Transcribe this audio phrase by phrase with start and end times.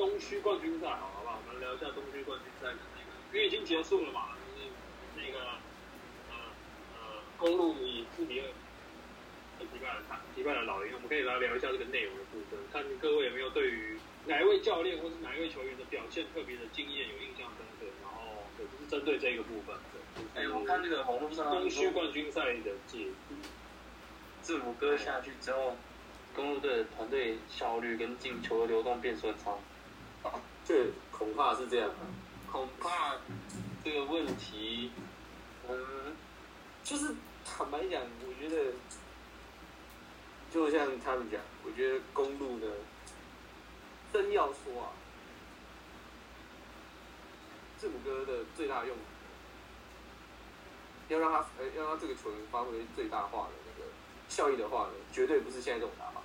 [0.00, 1.36] 东区冠军赛，好好吧？
[1.36, 4.70] 我们聊一下东区冠军赛的那个，因为已经结束了嘛，就是
[5.14, 5.44] 那个
[6.32, 6.34] 呃
[6.96, 8.46] 呃公路以四比二
[9.60, 19.76] 击败了他击败了老鹰，我们可以来聊一下这个内容的部分，看各位有没有对于哪一位教练或是哪一位球员的表现特别的惊艳有印象深刻，然后对，就是针对这个部分，
[20.34, 23.34] 对，哎、我看那个红路上东区冠军赛的解读。
[24.40, 25.76] 字母哥下去之后，
[26.34, 29.58] 公路队的团队效率跟进球的流动变顺畅。
[30.64, 31.90] 这恐怕是这样。
[32.50, 33.16] 恐怕
[33.84, 34.90] 这个问题，
[35.68, 36.16] 嗯，
[36.82, 38.72] 就是坦白讲，我觉得，
[40.52, 42.66] 就像他们讲，我觉得公路呢，
[44.12, 44.90] 真要说啊，
[47.78, 49.02] 字母哥的最大用途，
[51.14, 53.88] 要让他呃要让这个球员发挥最大化的那个
[54.28, 56.20] 效益的话呢，绝对不是现在这种打法。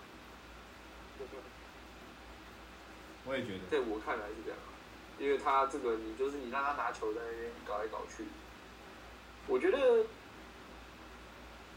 [3.25, 4.69] 我也觉得，在我看来是这样啊，
[5.17, 8.23] 因为他这个你就是你让他拿球在那边搞来搞去，
[9.47, 10.05] 我觉得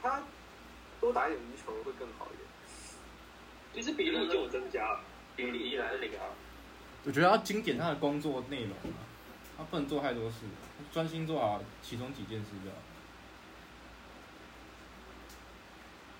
[0.03, 0.23] 他
[1.01, 2.47] 多打一点无球会更好一点。
[3.73, 5.01] 其实比例就有增加了，
[5.37, 6.27] 比例一来的那个啊，
[7.05, 9.01] 我觉得要精简他的工作内容啊，
[9.57, 10.39] 他不能做太多事，
[10.93, 12.77] 专心做好其中几件事就好。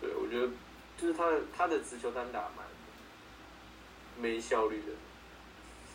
[0.01, 0.49] 对，我觉得
[0.97, 2.65] 就是他的他的直球单打蛮
[4.19, 4.93] 没效率的。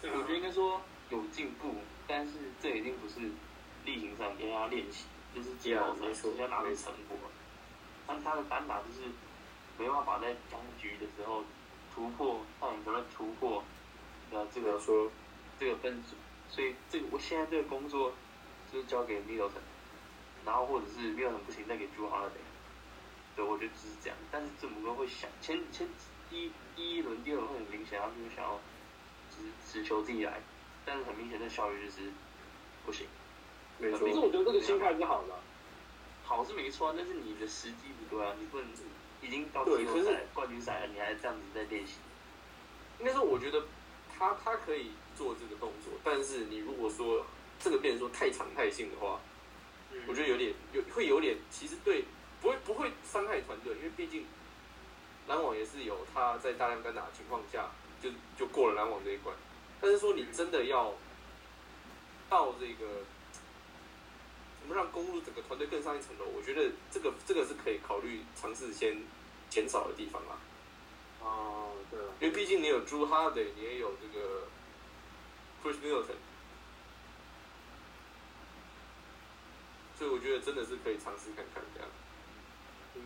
[0.09, 1.75] 我觉得应该说有进步，
[2.07, 3.19] 但是这已经不是
[3.85, 7.17] 例行赛跟他练习，就是季后赛没错直接拿出成果。
[8.05, 9.09] 但他的单打就是
[9.78, 11.44] 没办法在僵局的时候
[11.95, 13.63] 突破，让你球队突破
[14.31, 15.09] 呃这个说，
[15.57, 16.16] 这个分组，
[16.49, 18.11] 所以这个我现在这个工作
[18.72, 19.63] 就是交给 Middleton，
[20.45, 22.44] 然后或者是 Middleton 不行再给 Drew Holiday，
[23.38, 24.17] 对，我觉得只是这样。
[24.29, 25.88] 但是字母哥会想前前
[26.29, 28.59] 第一第一轮、第二轮会很明显，他就是想要
[29.33, 30.41] 只只求自己来，
[30.85, 32.11] 但是很明显的效率就是
[32.85, 33.07] 不行。
[33.79, 35.39] 没错可是我觉得这个心态是好的啊。
[36.25, 38.67] 好是没错啊，但是你的时机不对啊，你不能
[39.22, 41.95] 已经到季后赛、冠军赛了，你还这样子在练习。
[42.99, 43.66] 应该说我觉得
[44.17, 47.25] 他他可以做这个动作，但是你如果说
[47.59, 49.19] 这个变成说太常态性的话，
[49.91, 52.05] 嗯我觉得有点有会有点，其实对
[52.41, 54.25] 不会不会伤害团队，因为毕竟
[55.27, 57.69] 篮网也是有他在大量单打的情况下，
[58.03, 59.34] 就就过了篮网这一关。
[59.80, 60.94] 但是说你真的要
[62.30, 63.03] 到这个
[64.59, 68.97] 怎么让公路整个团队更上一层楼，我觉得这个这个是可以考虑尝试先
[69.50, 70.38] 减少的地方啦。
[71.22, 74.47] 哦，对啊，因为毕竟你有 Drew Holiday，你也有这个
[75.64, 76.20] Chris Middleton，
[79.97, 81.90] 所以我觉得真的是可以尝试看看这样。
[82.96, 83.02] 嗯，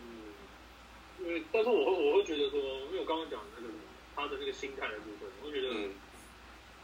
[1.20, 3.74] 因为但是我会我会觉得说，因为我刚刚讲的那个
[4.18, 5.94] 他的那个心态的部分，我觉得嗯，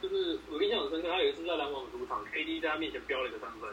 [0.01, 3.69] 就是我印象很深刻，他有一次在篮网主场，KD 在他面前飙了一个三分，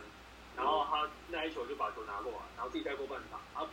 [0.57, 3.67] 然后他那一球就把球拿过来，然后自己再过半场，他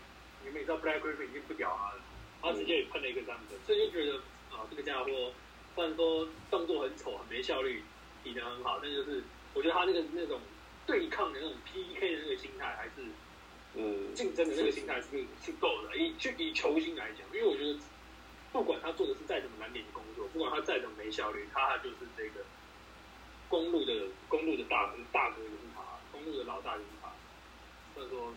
[0.44, 2.02] 你们也知道 Black Griffin 已经不屌他了，
[2.42, 4.18] 他直接也喷了一个三分，所以就觉得
[4.52, 5.32] 啊，这个家伙
[5.74, 7.82] 虽然说动作很丑、很没效率，
[8.22, 9.22] 体能很好，但就是
[9.54, 10.38] 我觉得他那个那种
[10.86, 13.06] 对抗的那种 PK 的那个心态还是。
[13.74, 15.06] 嗯，竞争的那个心态是
[15.44, 15.94] 是够的。
[15.96, 17.78] 以就以球星来讲，因为我觉得
[18.52, 22.44] 不管他做的是再怎么难点的工作，不管他再怎么没效率，他就是这个
[23.48, 27.08] 公路的公路的大大哥就是他，公路的老大就是他。
[27.94, 28.32] 所以说，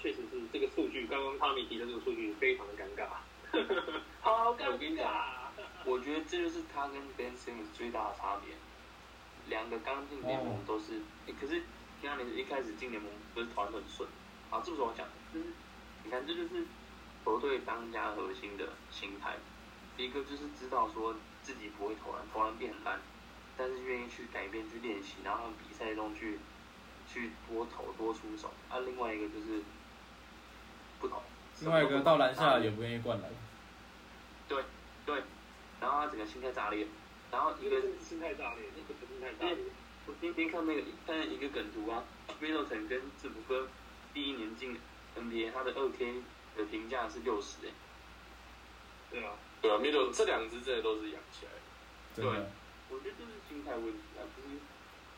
[0.00, 3.06] 确实是这个数据，刚刚汤米提的这个数据非常的尴尬，
[4.20, 5.32] 好尴我跟你尬。
[5.84, 8.54] 我觉得这就是他跟 Ben Simmons 最大的差别。
[9.48, 11.00] 两个刚进联盟都是，
[11.40, 11.62] 可是
[12.00, 14.08] 听到你一开始进联盟不是投很顺，
[14.50, 15.46] 啊，这不是我讲的，就是
[16.04, 16.64] 你看这就是
[17.24, 19.36] 球队当家核心的心态。
[19.96, 23.00] 一个就是知道说自己不会投篮，投篮变很烂，
[23.56, 26.38] 但是愿意去改变、去练习，然后比赛中去
[27.06, 28.52] 去多投、多出手。
[28.70, 29.62] 啊，另外一个就是
[31.00, 31.22] 不投。
[31.60, 32.70] 另外一个到篮下也。
[32.70, 33.30] 不愿意灌篮，
[34.48, 34.64] 对
[35.04, 35.22] 对，
[35.80, 36.86] 然后他整个心态炸裂，
[37.30, 39.64] 然后一个是心态炸裂，那个不是心态炸裂。
[40.06, 42.02] 我今天看那个看一个梗图啊
[42.40, 43.68] ，Middleton 跟字母哥
[44.14, 44.76] 第一年进
[45.16, 46.14] NBA，他的二 K
[46.56, 47.70] 的评价是六十哎，
[49.10, 52.22] 对啊，对啊，Middle 这两只真的都是养起来的。
[52.22, 52.46] 对。
[52.90, 54.58] 我觉得就是心态问题啊，就是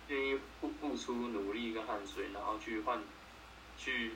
[0.07, 3.03] 愿意付付出努力跟汗水，然后去换，
[3.77, 4.13] 去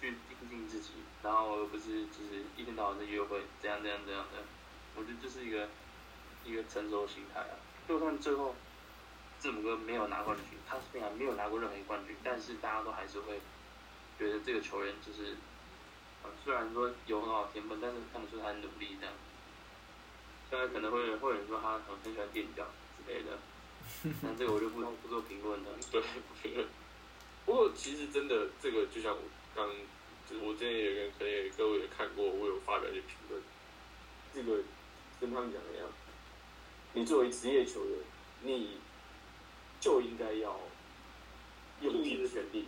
[0.00, 0.90] 去精进自己，
[1.24, 4.44] 然后而不是就是一天到晚在约会，怎样怎样怎样的。
[4.94, 5.68] 我觉得这是一个
[6.44, 7.58] 一个成熟心态啊。
[7.88, 8.54] 就算最后
[9.40, 13.40] 字母哥没有拿冠军，他虽然没有拿过任何一个冠军，但是大家都还是会
[14.20, 15.36] 觉得这个球员就是，呃，
[16.44, 19.14] 虽然说有很好的天分，但是看得出他很努力这样。
[20.48, 22.66] 虽然可能会会有人说他很很喜欢垫脚
[22.98, 23.38] 之类的，
[24.22, 25.70] 但这个我就不 不做评论了。
[25.90, 26.02] 对。
[27.46, 29.22] 不过其实真的，这个就像我
[29.54, 29.68] 刚，
[30.28, 33.42] 就是我之前也跟可能也各位也看过，我有发表一些评论。
[34.32, 34.62] 这个
[35.20, 35.88] 跟他们讲的一样，
[36.92, 37.98] 你作为职业球员，
[38.42, 38.78] 你
[39.80, 40.60] 就应该要
[41.80, 42.66] 用尽全力，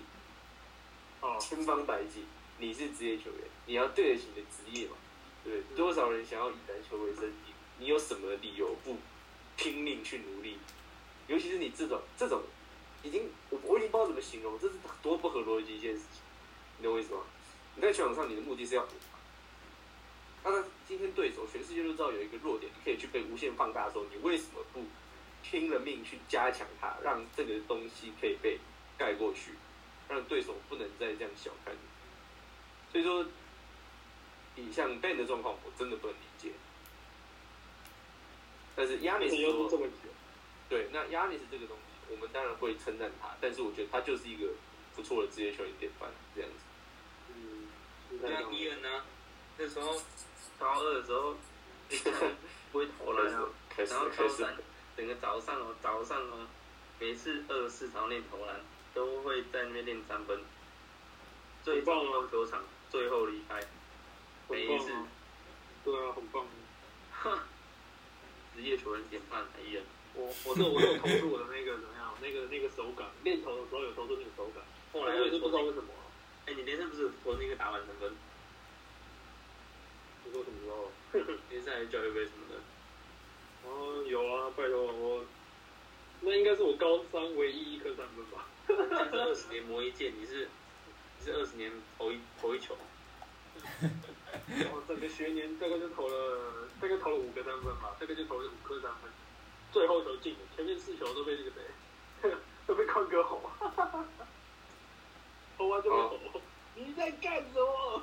[1.20, 2.24] 哦，千方百计。
[2.62, 4.94] 你是职业球员，你要对得起你的职业嘛？
[5.42, 8.96] 对，多少人想要以篮球为生，你你有什么理由不
[9.56, 10.56] 拼命去努力？
[11.26, 12.40] 尤其是你这种这种，
[13.02, 16.22] 已经我我已经不知道怎么形容，这是多不合逻辑一件事情，
[16.78, 17.22] 你懂我意思吗？
[17.74, 19.18] 你在球场上，你的目的是要赢嘛？
[20.44, 24.84] 那今天对手全世界都知道有一个弱点，你可以去被无限放大的时候，你为什么不
[25.42, 28.60] 拼了命去加强它，让这个东西可以被
[28.96, 29.50] 盖过去，
[30.08, 31.91] 让对手不能再这样小看你？
[32.92, 33.24] 所以说，
[34.54, 36.52] 以像 Ben 的状况，我真的不能理解。
[38.76, 40.08] 但是亚尼斯为什么要说这么久？
[40.68, 44.48] 对，那亚尼斯这个东西，我们当然会称赞他，但是我觉得他就是一个
[44.94, 46.56] 不错的职业球员典范，这样子。
[47.34, 47.68] 嗯，
[48.20, 49.04] 就像伊恩呢，
[49.58, 50.00] 那时候
[50.58, 51.34] 高二的时候，
[52.72, 54.56] 不会投篮啊， 然后开始高三
[54.96, 56.46] 整个早上哦，早上哦，
[56.98, 58.60] 每次二十四场练投篮，
[58.94, 60.40] 都会在那边练三分，
[61.62, 62.62] 最终到球场
[62.92, 63.58] 最后离开，
[64.50, 65.08] 每一次啊
[65.82, 66.44] 对啊，很棒。
[67.10, 67.44] 哈，
[68.54, 69.80] 职业球员典范哎呀，
[70.14, 72.12] 我我是我是有投出我的那个怎么样？
[72.20, 74.62] 那个那个手感，练投的时候有投出那个手感。
[74.92, 76.04] 后来我也是不知道为什么啊。
[76.44, 78.12] 哎，你连胜不是投那个打完三分，
[80.26, 80.92] 你说什么时候？
[81.48, 82.60] 联赛教育杯什么的，
[83.70, 85.24] 哦，有啊，拜托我，
[86.20, 88.46] 那应该是我高三唯一一颗三分吧。
[88.68, 90.48] 这是二十年磨一剑，你是你
[91.22, 92.76] 是二十年投一投一球，
[93.78, 99.10] 我整个学年大概就投了，大概投了五个三分吧，大概就投了五颗三分，
[99.70, 102.34] 最后球进了，前面四球都被那个谁，
[102.66, 103.50] 都被康哥吼，
[105.56, 106.40] 投完就被吼，
[106.74, 108.02] 你在干什么？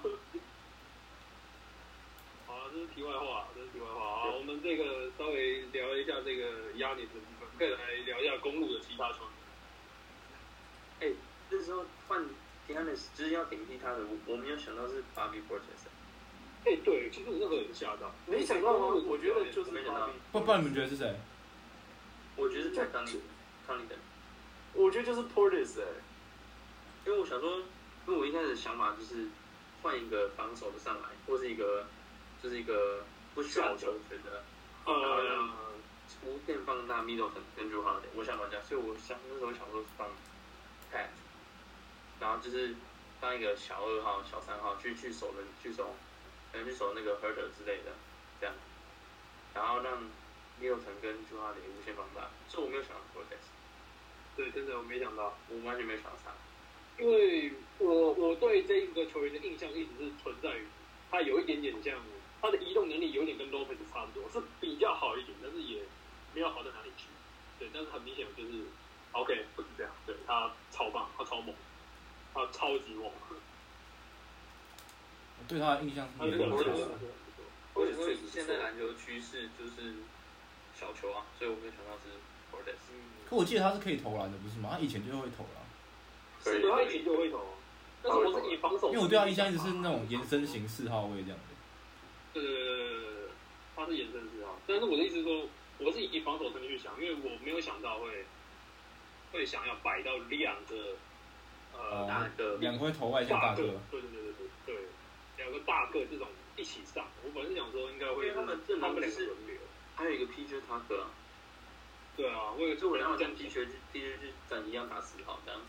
[2.47, 4.21] 好了，这是题外话，这是题外话。
[4.21, 9.19] 好，我们这个稍微聊一下这个压力的部分，可以来聊一下公路的其他球
[11.01, 11.11] 员。
[11.11, 11.13] 哎，
[11.49, 12.23] 那时候换
[12.75, 15.87] n 就是要顶替他的，我我没有想到是 Bobby Portis，
[16.65, 18.87] 哎、对，其实我那个很吓到，没想到吗？
[19.07, 20.09] 我觉得就是没想到。
[20.31, 21.15] 不不然你们觉得是谁？
[22.35, 23.21] 我觉得是在康利
[23.67, 23.95] 康利的，
[24.73, 25.85] 我觉得就是 Portis 哎、
[27.05, 27.57] 因为我想说，
[28.07, 29.27] 因为我一开始想法就是
[29.81, 31.85] 换一个防守的上来，或是一个
[32.41, 33.03] 就是一个
[33.35, 34.43] 不需要球权的，
[34.85, 35.49] 呃，
[36.25, 40.07] 无限放大 Middleton 跟 Drew Holiday，我想玩家，所以我想那时候想说是放
[40.91, 41.07] Pat，
[42.19, 42.75] 然后就是
[43.21, 45.95] 当一个小二号、小三号去去守人，去守
[46.51, 47.91] 可能去守那个 Herder 之类的，
[48.39, 48.55] 这样，
[49.53, 49.97] 然后让
[50.61, 53.47] Middleton 跟 Drew Holiday 无限放大，所以我没有想到 Portis，
[54.35, 55.37] 对，真的我没想到。
[55.49, 56.31] 我完全没有想到他。
[57.01, 60.67] 因为我我对这一个球员的印象一直是存在于
[61.09, 61.95] 他有一点点像
[62.41, 65.81] 他的移动能力有点跟 Lopez 差不多，是比较好一点，但是也
[66.33, 67.05] 没有好到哪里去。
[67.57, 68.65] 对，但是很明显就是
[69.13, 71.55] OK 不是这样，对他超棒，他超猛，
[72.33, 73.05] 他超级猛，
[75.37, 76.45] 我对他的印象是很差。
[77.73, 79.95] 或者说现在篮球趋势就是
[80.77, 82.19] 小球啊，所以我没有想到是
[82.51, 82.77] Portis。
[83.29, 84.69] 可我记得他是可以投篮的，不是吗？
[84.73, 85.63] 他以前就会投篮。
[86.43, 87.57] 是他以前就会投，
[88.01, 91.43] 但是我是以防守，因为我对他印象一直是那种延伸型四号位这样的。
[92.39, 93.29] 呃，
[93.75, 95.47] 他是延伸四号，但是我的意思是说，
[95.79, 98.25] 我是以防守层面去想，因为我没有想到会
[99.31, 100.95] 会想要摆到两个
[101.91, 104.75] 呃两个两个会投外线大个个，，对对对对对对，
[105.37, 109.57] 两个大个这种一起上，我本来是想说应该会因为他们他们两个是轮流，
[109.95, 111.07] 还有一个 PJ 塔克啊，
[112.17, 115.59] 对啊，我也就我让我这样讲 PJ PJ 就站一样打四号这样。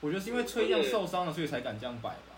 [0.00, 2.36] 我觉得是因为崔样受伤了，所以才敢这样摆吧。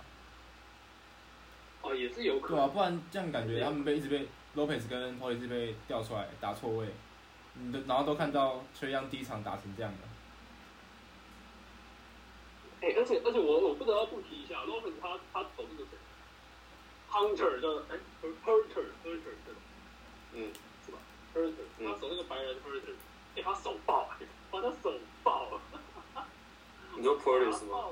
[1.82, 4.26] 哦也是有可能对啊，不然这样感觉他们被一直被
[4.56, 6.88] Lopez 跟 Paul 一直被调出来打错位，
[7.54, 10.07] 你的然后都看到崔样第一场打成这样的。
[12.80, 15.98] 哎，而且而且我我不得不提一下 lofan 他他投那个谁
[17.10, 19.58] ，Hunter 叫哎，Per Perter Perter 是吧？
[20.32, 20.52] 嗯，
[20.86, 20.98] 是吧
[21.34, 24.08] ？Perter 他走那个白人 Perter，他手爆，
[24.52, 24.94] 把他手
[25.24, 25.60] 爆，
[26.96, 27.90] 你说 Perter 是吗？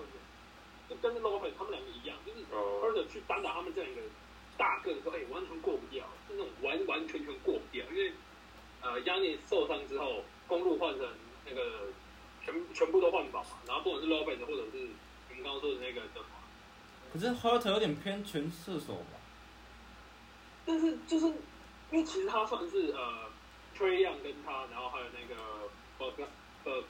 [0.89, 4.01] 就跟那 lofan 他们两个一样，就是 Perter 去单打他们这两个
[4.57, 8.13] 大个人，说哎，完全过不掉，就那种完完全全过不掉，因为
[8.83, 11.09] 呃 y a n n 受伤之后，公路换成
[11.45, 11.89] 那个。
[12.47, 14.79] 全全部都换防嘛，然后不管是 Lopez 或者是
[15.29, 16.37] 你们刚刚说的那个叫什么，
[17.13, 19.19] 可是 Hurt 有点偏全射手吧？
[20.65, 23.29] 但是就是因为其实他算是呃
[23.77, 25.35] Trey Young 跟他，然后还有那个
[25.99, 26.87] b u g b u g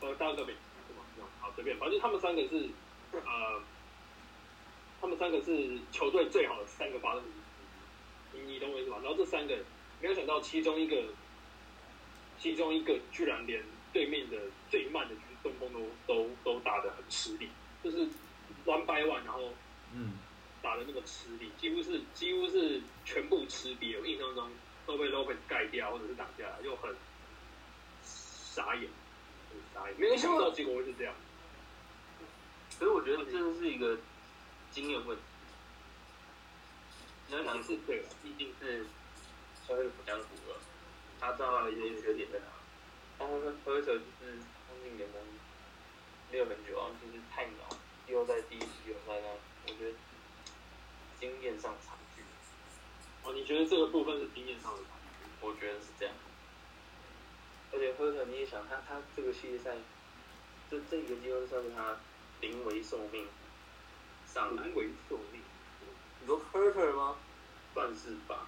[0.00, 0.56] b u g d a g a b i
[0.88, 2.70] 什么好随便，反正他们三个是
[3.12, 3.62] 呃，
[5.00, 7.28] 他们三个是球队最好的三个发动机，
[8.32, 8.98] 你你懂我意思吧？
[9.02, 9.56] 然后这三个
[10.00, 11.02] 没有想到其中一个，
[12.38, 13.62] 其中一个居然连
[13.94, 14.36] 对面的
[14.68, 17.48] 最慢的中锋都都都打得很吃力，
[17.82, 17.98] 就是
[18.66, 19.54] one by one，然后
[19.94, 20.18] 嗯，
[20.60, 24.00] 打的那么吃力，几乎是几乎是全部吃瘪。
[24.00, 24.50] 我印象中
[24.84, 26.94] 都被 Lopez 盖掉，或者是挡下来，又很
[28.02, 28.90] 傻眼，
[29.48, 29.96] 很傻眼。
[29.96, 31.14] 没有想到结果会是这样。
[32.70, 33.96] 所以我觉得这是一个
[34.72, 35.22] 经验问题。
[37.28, 38.84] 你要想是对了，毕竟是
[39.66, 40.58] 消费江湖了，
[41.20, 42.46] 他知道他的一些缺点在哪。
[43.18, 45.18] 然后跟 p e r 就是刚进联盟
[46.30, 47.68] 没有很久啊，就是太鸟，
[48.08, 49.28] 又在第一季又在那，
[49.66, 49.94] 我觉得
[51.18, 52.22] 经验上差距，
[53.22, 55.46] 哦，你觉得这个部分是经验上的差距？
[55.46, 56.14] 我觉得是这样。
[57.72, 59.76] 而且赫特你也想，他他这个系列赛，
[60.70, 61.96] 这这一个季后赛是他
[62.40, 63.26] 临危受命
[64.32, 65.40] 上来，临危受命。
[66.20, 67.16] 你说 Herter 吗？
[67.72, 68.46] 算是吧。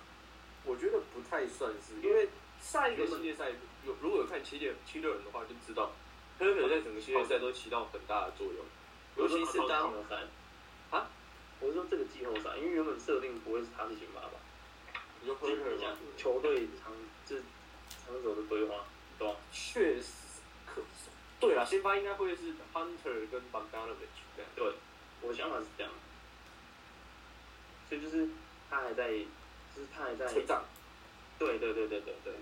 [0.65, 2.29] 我觉得不太算是，因为
[2.67, 3.51] 上一个系列赛
[3.85, 5.93] 有如果有看七六七六人的话，就知道
[6.39, 8.65] Hurter 在整个系列赛都起到很大的作用，
[9.17, 9.93] 尤其是当
[10.91, 11.09] 啊，
[11.61, 14.33] 我是说这个季后赛，因为原本设定不会是他是先发吧？
[15.21, 15.97] 你说就 Hurter 你想吗？
[16.17, 16.93] 球队长
[17.25, 17.37] 这
[18.05, 18.85] 长久的规划，
[19.19, 19.37] 对吧？
[19.53, 20.09] 确实
[20.67, 20.83] 可
[21.39, 24.51] 对啊，先发应该会是 Hunter 跟 Bogdanovich 这样。
[24.57, 24.73] 对，
[25.23, 25.93] 我的想法是这样，
[27.89, 28.29] 所以就是
[28.69, 30.65] 他还在，就是他还在成长，
[31.39, 32.33] 对对对对对对，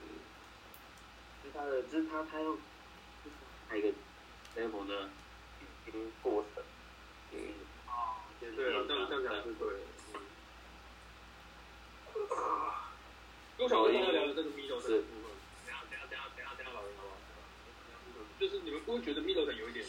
[1.43, 2.57] 就是他的，就是他他要
[3.69, 3.89] 还有一个
[4.57, 5.09] level 的
[5.87, 6.63] 已经过程，
[7.33, 7.37] 嗯，
[8.41, 9.81] 对啊，这样这样讲是对的。
[10.15, 10.21] 嗯。
[13.59, 15.31] 我想跟大家聊聊这个 middle 的部分。
[15.67, 17.17] 等下等下等下等下等下老人好不好？
[18.39, 19.85] 就是你们不会觉得 middle 有一点，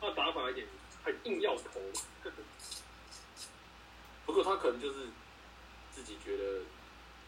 [0.00, 0.66] 他的打法有一点
[1.04, 2.00] 很硬要投吗？
[4.26, 5.06] 不过他可能就是
[5.92, 6.62] 自己觉得，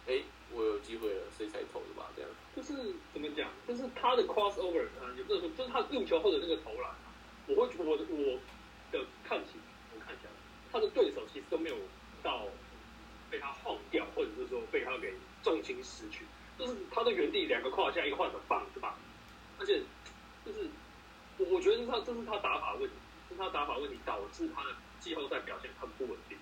[0.06, 0.22] 哎、
[0.52, 2.30] 我有机会了，所以才投的吧，这样。
[2.54, 2.72] 就是
[3.12, 6.96] 怎么讲，就是他的 crossover 啊，也不能说，就是他入球后的那个投篮啊，
[7.46, 8.38] 我会觉得我的我
[8.92, 9.58] 的看起
[9.94, 10.30] 我看起来，
[10.72, 11.76] 他的对手其实都没有
[12.22, 12.46] 到
[13.30, 15.12] 被他晃掉，或者是说被他给
[15.42, 16.24] 重心失去，
[16.58, 18.96] 就是他的原地两个胯下一个换成棒是吧？
[19.58, 19.82] 而且
[20.44, 20.68] 就是
[21.38, 22.94] 我我觉得是他这是他打法问题，
[23.28, 26.38] 是他打法问题导致他的季后赛表现很不稳定。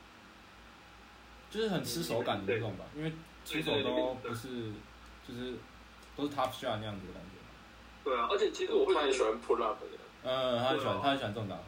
[1.51, 3.13] 就是很吃手感的那种吧，因为
[3.45, 4.73] 出手都不是，
[5.27, 5.55] 就是
[6.17, 7.31] 都是 top shot 那样子的感觉。
[8.05, 9.91] 对啊，而且其实我会觉得他很喜欢 pull up 的，
[10.25, 11.63] 嗯，他很喜欢，啊他很喜欢这种打法。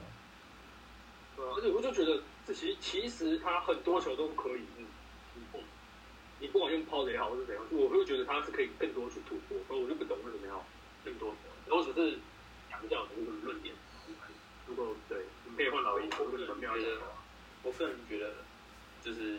[1.36, 4.86] 对啊，而且我就觉得，这其实其实他很多球都可以嗯
[5.34, 5.60] 突破，
[6.40, 10.64] 你不管用抛的也好，或是怎样，我会觉得他是可以更多去突破，所以我就不懂为什么要
[11.04, 11.74] 更多球。
[11.76, 12.18] 我只是
[12.70, 13.74] 强调这个论点。
[14.66, 17.06] 如果对，你们可以换老鹰，如果你们没有要讲，
[17.62, 18.34] 我个人觉得，
[19.02, 19.38] 就是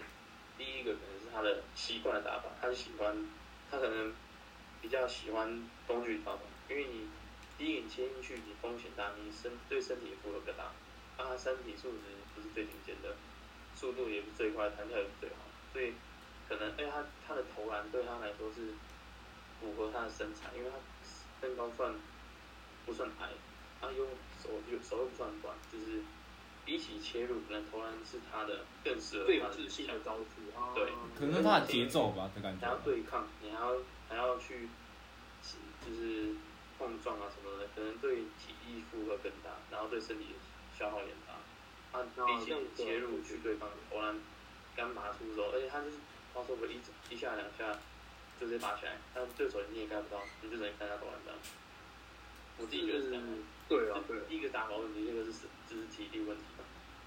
[0.57, 3.15] 第一个可能是他的习惯的打法，他是喜欢，
[3.69, 4.11] 他可能
[4.81, 7.07] 比较喜欢工具打法，因为你
[7.59, 10.63] 第一你切进去，你风险大，你身对身体负荷更大，
[11.15, 11.99] 啊，他身体素质
[12.33, 13.15] 不是最顶尖的，
[13.75, 15.35] 速度也不是最快，弹跳也不是最好，
[15.71, 15.93] 所以
[16.49, 18.73] 可能哎、他他的投篮对他来说是
[19.61, 20.77] 符合他的身材，因为他
[21.39, 21.93] 身高算
[22.87, 23.29] 不算矮，
[23.79, 24.07] 他又
[24.41, 26.01] 手又手又不算短，就是
[26.67, 30.75] 比起切入，可能投篮是他的更适合最有他自信的招数啊。
[30.75, 32.75] 对可能他的节奏吧的感还要。
[32.83, 33.77] 对抗，你还要
[34.09, 34.67] 还要去
[35.41, 36.35] 就是
[36.77, 40.35] 碰撞啊什么的，可能对体力负荷更大，然后对身体
[40.77, 41.39] 消耗也大。
[41.93, 44.19] 他比起切入去对方投篮
[44.75, 45.95] 干拔出手，而且他就是
[46.33, 47.79] 抛手一一下两下
[48.37, 51.39] 就直接打起来，但对手你也盖不到，你就只能看他投篮这样。
[52.59, 53.23] 我自己觉得是这样。
[53.69, 54.21] 对啊，对啊。
[54.29, 55.31] 第一个打法问题，这个是
[55.69, 56.43] 就是体力问题。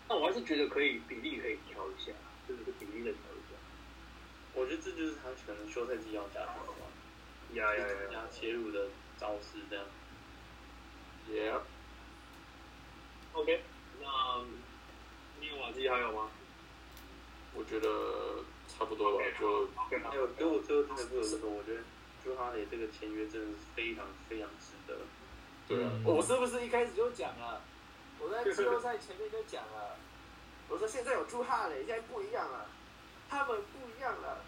[0.09, 2.13] 那我还是觉得可以比例可以调一下，
[2.49, 3.55] 真的是比例的调一下。
[4.55, 6.87] 我觉得这就是他可能休赛季要加强的吧，
[7.55, 7.95] 呀呀呀！
[8.11, 8.89] 加切入的
[9.19, 9.85] 招式这样。
[13.33, 13.63] Yeah，OK，
[14.01, 14.45] 那
[15.41, 16.29] 你有瓦基还有吗
[17.55, 21.83] 我觉得差不多吧，就？OK，还有，给我最后真的不得不说，我觉得
[22.25, 24.99] 朱哈雷这个签约真的是非常非常值得。
[25.71, 27.63] 对啊，嗯我是不是一开始就讲了？
[28.19, 29.97] 我在季后赛前面就讲了，
[30.69, 32.67] 我说现在有朱哈雷，现在不一样了，
[33.31, 34.43] 他们不一样了。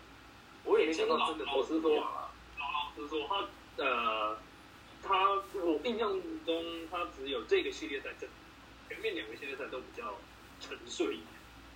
[0.64, 2.26] 我也没想到真的老实说，老
[2.59, 3.49] 老实说，他
[3.85, 4.37] 呃，
[5.00, 6.11] 他我印象
[6.45, 8.29] 中他只有这个系列赛正，
[8.88, 10.14] 前面两个系列赛都比较
[10.61, 11.29] 沉睡一点。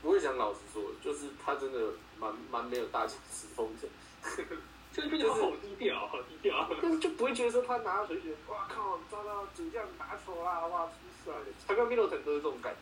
[0.03, 3.89] 我也想老实说，就是他真的蛮蛮没有大将之风的。
[4.97, 11.37] 就是就是好低调，好低调，但是就不会觉得说他拿到球觉得哇靠，抓到主将打球啊，哇出事啊。
[11.69, 12.75] 他跟米洛腾都是这种感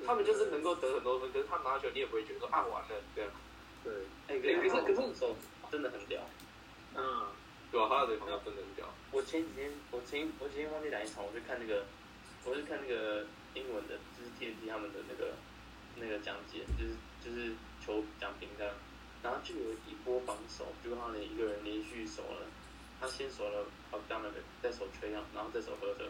[0.00, 3.30] 觉，他们就是能够得很多分，可是他拿到球你也不会觉得说啊完了这样。
[3.84, 3.92] 对，
[4.28, 5.36] 哎，可是可是手
[5.70, 6.22] 真的很屌，
[6.94, 7.26] 嗯，
[7.70, 7.86] 对吧？
[7.90, 8.88] 他的防守真的很屌。
[9.12, 11.84] 我前几天我前我前天忘记哪一场，我就看那个，
[12.46, 15.34] 我是看那个英文的，就是 TNT 他们的那个
[15.96, 17.52] 那个讲解，就是就是。
[19.26, 22.46] 然后就有一波防守，就他的一个人连续守了，
[23.00, 26.06] 他先守了好当了的，再守缺氧，然后再守合德，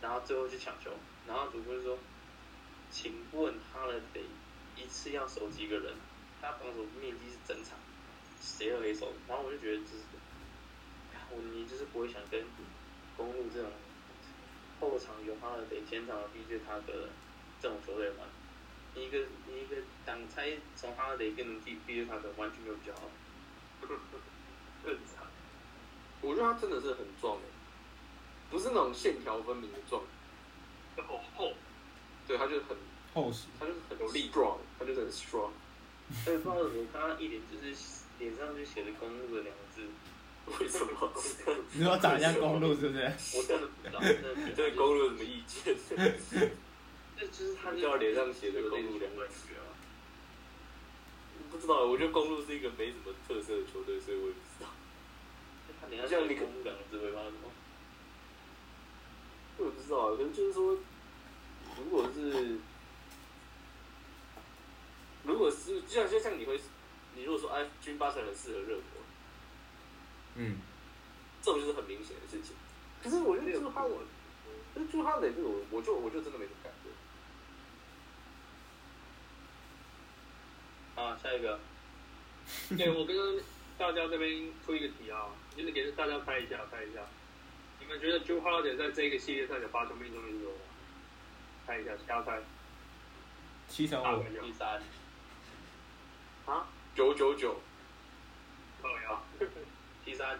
[0.00, 0.92] 然后最后去抢球，
[1.26, 1.98] 然后主播就说
[2.92, 4.20] ：“请问哈了得
[4.76, 5.94] 一次要守几个人？
[6.40, 7.76] 他防守面积是整场，
[8.40, 10.04] 谁都可以守。”然后我就觉得就是，
[11.32, 12.44] 我你就是不会想跟
[13.16, 13.72] 公路这种
[14.78, 17.08] 后场有哈了得，前场逼着他的
[17.60, 18.35] 这种球队玩。
[18.96, 23.02] 你一个你一个挡拆从哈雷变成第第二他的完全没有比较好，
[24.84, 25.26] 更惨。
[26.22, 27.42] 我觉得他真的是很壮诶，
[28.50, 30.02] 不是那种线条分明的壮，
[31.06, 31.52] 好厚，
[32.26, 32.76] 对，他就很
[33.12, 35.50] 厚实，他就是很有力 strong，他就是很 strong。
[36.26, 37.74] 哎，不知道我刚刚一脸就是
[38.18, 39.86] 脸上就写着公路的两个字，
[40.58, 41.12] 为什么？
[41.74, 43.04] 你说长得像公路是不是？
[43.36, 44.00] 我真的不知道，
[44.46, 45.76] 你对公路有什么意见？
[47.18, 49.72] 那就是他叫脸上写的公路两个字啊。
[51.50, 54.66] 不知道，我觉得公路是一个没什么特色的球队，所以我也不知道。
[55.80, 57.50] 他脸上写公路两个字会发生什么？
[59.58, 60.78] 我不知道，可能就是说，
[61.78, 62.58] 如果是，
[65.24, 66.60] 如果是就像就像你会，
[67.14, 68.82] 你如果说哎，军巴特很适合热火，
[70.34, 70.58] 嗯，
[71.42, 72.54] 这种就是很明显的事情。
[73.02, 74.02] 可是我觉得朱哈我，
[74.74, 76.90] 可是朱哈雷这个我我就我就真的没什么感觉。
[80.96, 81.60] 啊，下一个，
[82.76, 83.16] 对，我跟
[83.78, 87.00] 大家这边出一个题啊，就是给大家猜一下，猜一下，
[87.78, 90.58] 你们觉得 Joe Harden 在这个系列赛的发球命中率是多少？
[91.66, 92.40] 猜一下，瞎猜。
[93.68, 94.80] 七成五，第三，
[96.46, 96.66] 啊？
[96.94, 97.60] 九九九，
[98.80, 99.20] 靠呀！
[100.04, 100.38] 七三，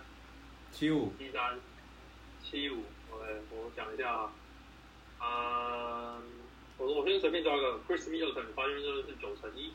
[0.73, 1.59] 七五，七三，
[2.43, 2.85] 七五。
[3.11, 4.33] OK，我想一下啊，
[5.19, 6.23] 啊，
[6.79, 9.73] 我我先随便抓个，Chris Middleton 发球命中率是九成一。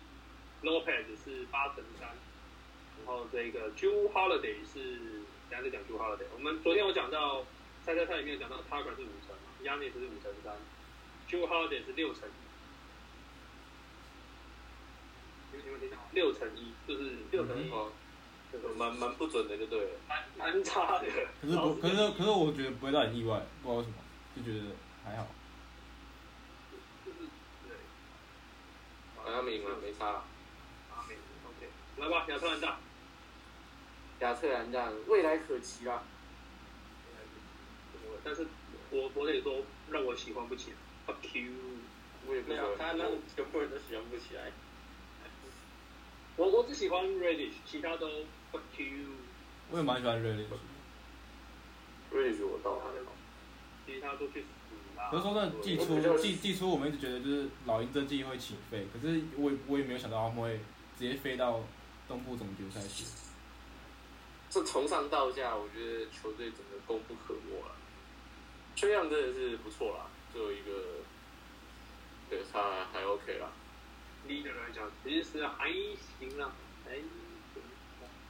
[0.63, 2.08] Lopez 是八乘三，
[3.00, 6.26] 然后这个 Jew Holiday 是，等下再讲 Jew Holiday。
[6.36, 7.43] 我们昨天有讲到，
[7.84, 10.54] 猜猜猜里面有讲到 Tucker 是五成嘛，Yanis 是五乘三
[11.28, 12.32] ，Jew Holiday 是六乘一。
[15.58, 15.97] 有没有听到？
[16.12, 17.91] 六乘一就是六乘一，哦，
[18.78, 19.89] 蛮蛮不准的，就对了。
[20.08, 21.08] 蛮蛮差的。
[21.41, 23.95] 可是不，可是可是我觉得不会让很意外，不知道为什么，
[24.36, 25.28] 就觉得还好。
[27.06, 27.17] 就是
[27.67, 27.76] 对，
[29.17, 30.24] 好像没赢了，没差。
[32.02, 32.80] 来吧，亚特兰大。
[34.22, 36.02] 亚特兰大未来可期啦。
[38.24, 38.48] 但是
[38.90, 40.78] 我我得说，让我喜欢不起来。
[41.06, 41.52] Fuck you！
[42.28, 44.52] 我也不知道，没有他让全部人都喜欢不起来。
[46.38, 48.08] 我我只喜欢 Reddish，其他都
[48.52, 49.10] Fuck you。
[49.70, 50.58] 我也蛮喜欢瑞利的，
[52.12, 53.12] 瑞许我倒还好。
[53.86, 55.10] 其他都去死啦！
[55.12, 60.60] 可是说真的，季初季季初我们一直觉得就是老鹰这季会起飞，可是我也我也没有想到他们会
[60.98, 61.62] 直接飞到
[62.12, 63.06] 东部总决赛去。
[64.50, 67.71] 这从上到下，我觉得球队整个功不可没了。
[68.76, 70.71] 缺氧真的是不错啦，作为一个，
[72.30, 73.47] 对他还 OK 啦。
[74.28, 76.52] leader 来讲，其实还行啦，
[76.84, 77.08] 还行。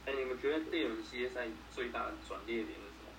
[0.06, 3.10] 哎，你们觉得这轮系列赛最大的转捩点是什么？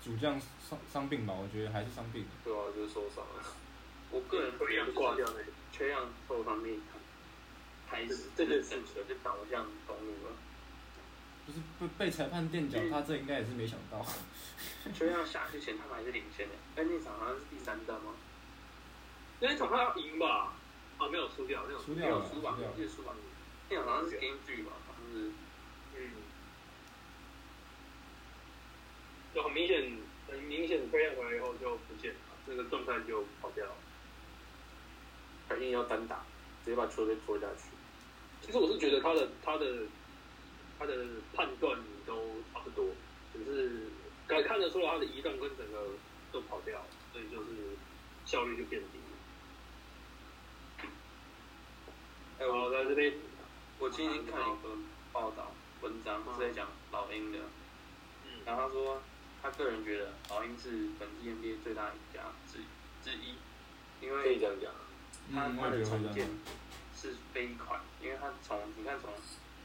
[0.00, 2.24] 主将伤伤病吧，我觉得还是伤病。
[2.44, 3.42] 对啊，就是受伤了。
[4.12, 5.46] 我个人会让挂掉那个。
[5.72, 6.97] 缺氧受伤那一场
[7.90, 10.32] 开始，这个整个就导向公路了。
[11.46, 14.04] 不是被被裁判垫脚，他这应该也是没想到。
[14.94, 18.12] 缺氧下去前他们还是领先的，但那场好像是第三战吗？
[19.40, 20.52] 那场他要赢吧？
[20.98, 22.72] 啊，没有输掉，那种输掉了，输吧，输掉了。
[22.72, 23.14] 我记得输吧。
[23.70, 25.30] 那场好像是 Game Three 吧，好像是。
[25.96, 26.10] 嗯，
[29.34, 29.96] 就很明显，
[30.28, 33.72] 很明显，飞燕回来以后就不见了，那个状态就跑掉了。
[35.48, 36.24] 他硬要单打，
[36.64, 37.70] 直接把球队拖下去。
[38.42, 39.86] 其实我是觉得他的他的
[40.78, 42.86] 他的判断都差不多，
[43.32, 43.88] 只是
[44.26, 45.90] 可看得出来他的移动跟整个
[46.32, 47.76] 都跑掉了，所以就是
[48.24, 49.04] 效率就变低了。
[52.40, 53.14] 哎，好，我在这边，
[53.78, 54.76] 我今天看一个
[55.12, 57.38] 报道文章是在讲老鹰的，
[58.24, 59.02] 嗯，然后他说
[59.42, 62.58] 他个人觉得老鹰是本季 NBA 最大赢家之
[63.02, 63.34] 之一，
[64.00, 64.72] 因可以为这样讲。
[65.34, 66.30] 他的也觉得会这重建样。
[67.00, 69.12] 是飞快，因为他从你看从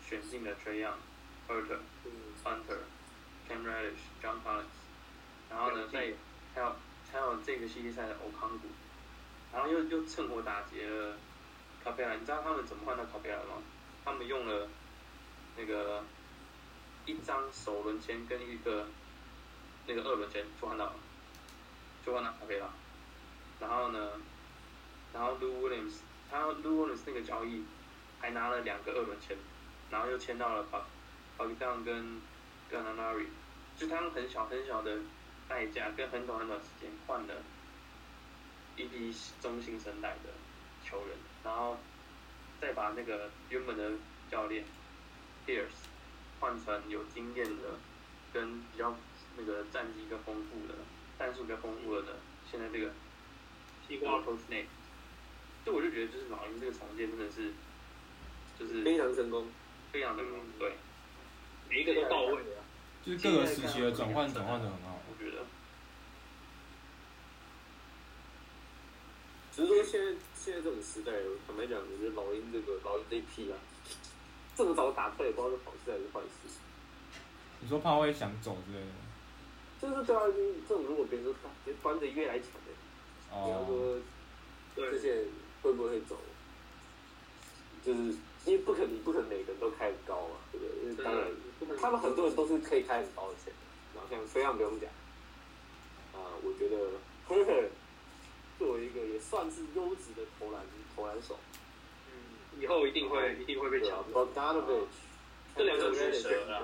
[0.08, 0.94] 选进的 Trey Young、
[1.48, 2.12] Herter、嗯
[2.44, 2.78] Hunter、
[3.50, 4.66] Cam Reddish、John Collins，
[5.50, 6.14] 然后呢，再
[6.54, 6.76] 还有
[7.12, 8.68] 还有这个系列赛的欧康古，
[9.52, 11.18] 然后又又趁火打劫了
[11.84, 12.14] 卡佩拉。
[12.14, 13.62] 你知道他们怎么换到卡佩拉吗？
[14.06, 14.68] 他们用了
[15.58, 16.04] 那个
[17.06, 18.86] 一张首轮签跟一个
[19.88, 20.96] 那个二轮签就换到了，
[22.06, 22.68] 就换到卡佩拉。
[23.60, 24.12] 然后呢，
[25.14, 25.94] 然后 Lou Williams，
[26.34, 27.64] 他 Lou Williams 那个交易
[28.20, 29.38] 还拿了两个二轮签，
[29.92, 30.78] 然后又签到了 d
[31.38, 32.22] o w n 跟
[32.72, 33.28] 跟 Anari，
[33.78, 34.98] 就他们很小很小的
[35.48, 37.36] 代价跟很短很短时间换了
[38.76, 40.32] 一批中新生代的
[40.84, 41.78] 球员，然后
[42.60, 43.92] 再把那个原本的
[44.32, 44.66] 教练
[45.46, 45.86] Pierce
[46.40, 47.78] 换成有经验的
[48.34, 48.96] 跟比较
[49.38, 50.74] 那个战绩更丰富的
[51.20, 52.16] 战术更丰富了的
[52.50, 52.92] 现在这个
[53.88, 54.14] 西瓜。
[54.22, 54.66] Coach Nate，
[55.66, 57.52] 就我就觉得就是老鹰这个重建真的是
[58.60, 59.48] 就是非常成功。
[59.94, 60.74] 非常成功，对，
[61.70, 62.66] 每一个都到位啊。
[63.06, 65.00] 就是各个时期的转换转换的很好。
[65.08, 65.46] 我觉得
[69.52, 71.12] 只是说现在现在这种时代，
[71.46, 73.58] 坦白讲，我觉得老鹰这个老鹰这一批啊，
[74.56, 76.58] 这么早打出来，也不知道是好事还是坏事。
[77.60, 78.92] 你说怕会想走之类的？
[79.80, 82.74] 就是对啊，就是这种如果别人说看，别端着约来抢的，
[83.30, 84.02] 比方哦，
[84.74, 85.28] 说这，些人
[85.64, 86.16] 会不会走？
[87.84, 88.00] 就是
[88.46, 90.84] 因为不可能，不可能每个人都开很高嘛，对不对？
[90.84, 91.28] 因为当然，
[91.82, 93.60] 他们很多人都是可以开很高的钱的，
[93.96, 94.90] 然后像飞扬不用讲，
[96.14, 96.78] 啊、我觉得
[97.28, 97.68] Herter
[98.60, 100.62] 作为一个也算是优质的投篮
[100.96, 101.38] 投篮手，
[102.08, 104.26] 嗯，以后一定会一定会被抢走。
[104.26, 104.88] ，Bogdanovich，
[105.58, 106.64] 这两个是 Reddish，蛇啊？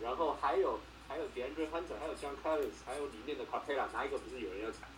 [0.00, 4.88] 然后还有还有 DeAndre Hunter，还有 John Collins，还有里面的 Capella，哪一个不是有人要抢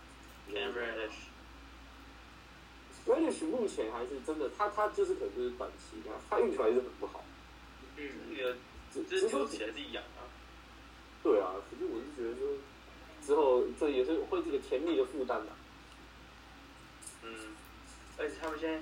[0.50, 0.72] ？Cam
[3.06, 7.24] Reddish，Reddish 目前还是真的，他他就是可能就是短期的，他运球还是很不好。
[7.96, 8.56] 嗯，那个
[8.92, 10.24] 只只是起来自己养啊，
[11.22, 12.56] 对啊，可是我是觉得说，
[13.26, 15.52] 之后这也是会这个甜蜜的负担的。
[17.22, 17.56] 嗯，
[18.18, 18.78] 而且他们现在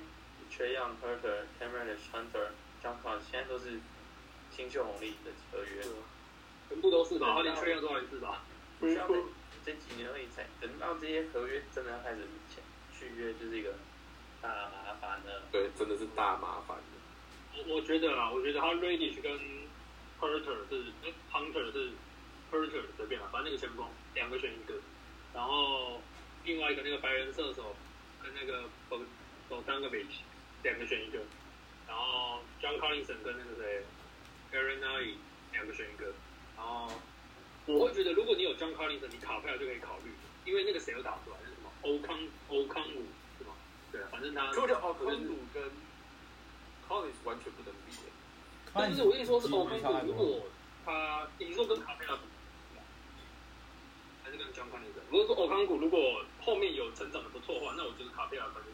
[0.50, 2.50] Trey Young、Herter、Cam Reddish、Hunter、
[2.82, 3.80] John Collins 现在都是
[4.54, 5.82] 新秀红利的合约，
[6.68, 7.34] 全部都是吧？
[7.34, 8.42] 他连缺氧都还是吧？
[8.78, 9.14] 不需要在
[9.64, 12.62] 这几年而已才等到这些合约真的要开始签
[12.96, 13.74] 续约，就是一个
[14.40, 15.42] 大麻烦了。
[15.50, 16.82] 对，真的是大麻烦的。
[17.56, 19.32] 我我觉得啊，我觉得他 Radish 跟
[20.20, 21.90] Hunter 是哎 Hunter 是
[22.50, 24.74] Hunter 随便了，反正那个前锋两个选一个，
[25.34, 26.00] 然后
[26.44, 27.74] 另外一个那个白人射手
[28.22, 29.02] 跟那个 Bog
[29.50, 30.20] Bogdanovich
[30.62, 31.18] 两个选一个，
[31.86, 33.82] 然后 John Collinson 跟那个谁
[34.52, 35.14] Aaron i
[35.52, 36.06] 两个选一个，
[36.56, 36.92] 然后
[37.66, 40.12] 我会觉得如果你有 John Collinson，你卡票就可以考虑，
[40.44, 43.06] 因为那个谁有打出来，那是什么欧康欧康武是吗？
[43.92, 45.62] 对啊，反正他就叫奥康鲁跟
[46.88, 48.10] Collins 完全不能比的。
[48.74, 50.14] 但是我跟你说是欧没康差太多。
[50.14, 50.46] 如果
[50.84, 52.22] 他，你说跟卡佩拉比，
[54.22, 54.92] 还是跟 John Collins？
[55.10, 58.64] 如果说欧康谷如果后面有成长的不错的话，那我觉得卡佩拉可以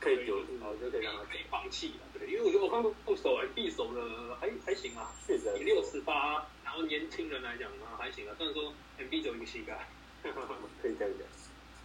[0.00, 9.86] 可以丢，好就可以让他可以放弃了，对，因为我觉得欧康谷守 MB 守的还还行啊，确实六十八，然后年轻人来讲呢还行啊，虽然说 MB 只有一个膝盖，
[10.22, 11.26] 可以这样讲。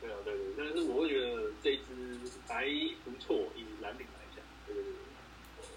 [0.01, 2.65] 对啊对对，但是我会觉得这一支还
[3.03, 4.93] 不错，以蓝领来讲，对对对。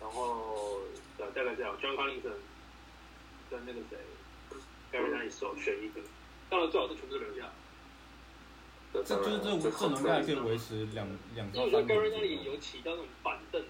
[0.01, 0.81] 然后
[1.17, 2.23] 对啊，大概这样，John Collins
[3.51, 3.99] 跟那个谁
[4.93, 6.01] Gary n i 手选一个，
[6.49, 7.51] 当然最好是全部都留下，
[8.93, 13.63] 这就是这阵容大概可以维持两两因为我觉得到三 Gary 年 n i 有起到那种板凳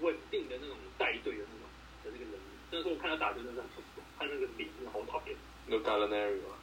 [0.00, 1.68] 稳定的那种带队的那种
[2.04, 5.36] 的那个能力，虽然说我看他打球真的很不错，看那个脸真的好讨厌。
[5.68, 6.57] 有 Gallinari 吗？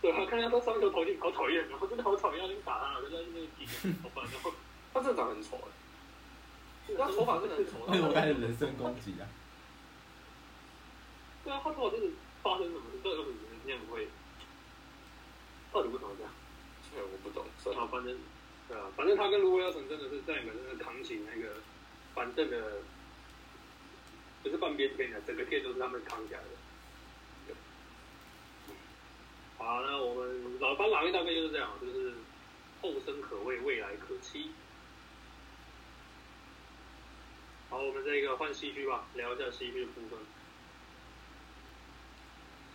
[0.00, 3.66] 对，他看他他三球投进，好讨厌，然后真的好讨厌，要去打他，可是他那个体
[4.02, 4.52] 好烦，然后
[4.92, 5.56] 他真的长很丑
[6.88, 7.72] 哎，他头发真的很丑。
[7.88, 9.26] 为什么开始人身攻击啊？
[11.44, 12.98] 对啊，他头发真的发生什么事？
[13.02, 14.08] 到底为什么那样会？
[15.72, 16.32] 到底为什么这样？
[16.90, 18.16] 这我不懂，算了啊，反正
[18.68, 21.56] 对啊，反正他跟卢威尔森真的是在你们那个扛起那个
[22.14, 22.78] 板凳的，
[24.42, 26.48] 不是半边天的，整个天都是他们扛起来的。
[27.46, 27.54] 对
[29.58, 30.24] 好，那我
[30.98, 32.14] 们老班老鹰大概就是这样，就是
[32.80, 34.50] 后生可畏，未来可期。
[37.70, 40.18] 好，我们这个换西区吧，聊一下西区的部分。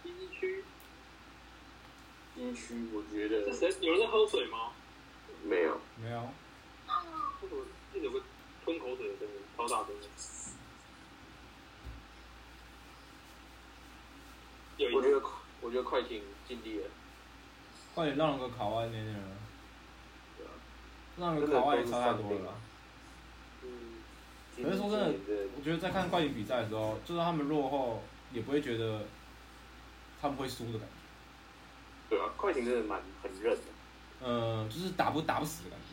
[0.04, 0.64] 西区
[2.36, 3.76] 西区我觉得是谁？
[3.82, 4.72] 有人在喝水吗？
[5.44, 6.30] 没有，没有，
[7.42, 7.66] 为什么
[8.02, 8.22] 有个
[8.64, 10.08] 吞口水的声音，超大声的？
[14.78, 15.22] 有我觉得
[15.62, 16.90] 我觉得快艇尽力了，
[17.94, 19.20] 快点让那个卡哇伊那点了，
[20.38, 20.50] 对啊，
[21.18, 22.54] 让个卡哇伊差太多了啦。
[23.62, 23.70] 嗯，
[24.64, 25.06] 可是说真的
[25.56, 29.06] 我觉得在看快艇比赛的时候，就算他们落后，也不会觉得
[30.22, 30.88] 他们会输的感觉。
[32.10, 33.62] 对啊，快艇真的蛮很韧的，
[34.22, 35.86] 嗯，就是打不打不死的感觉。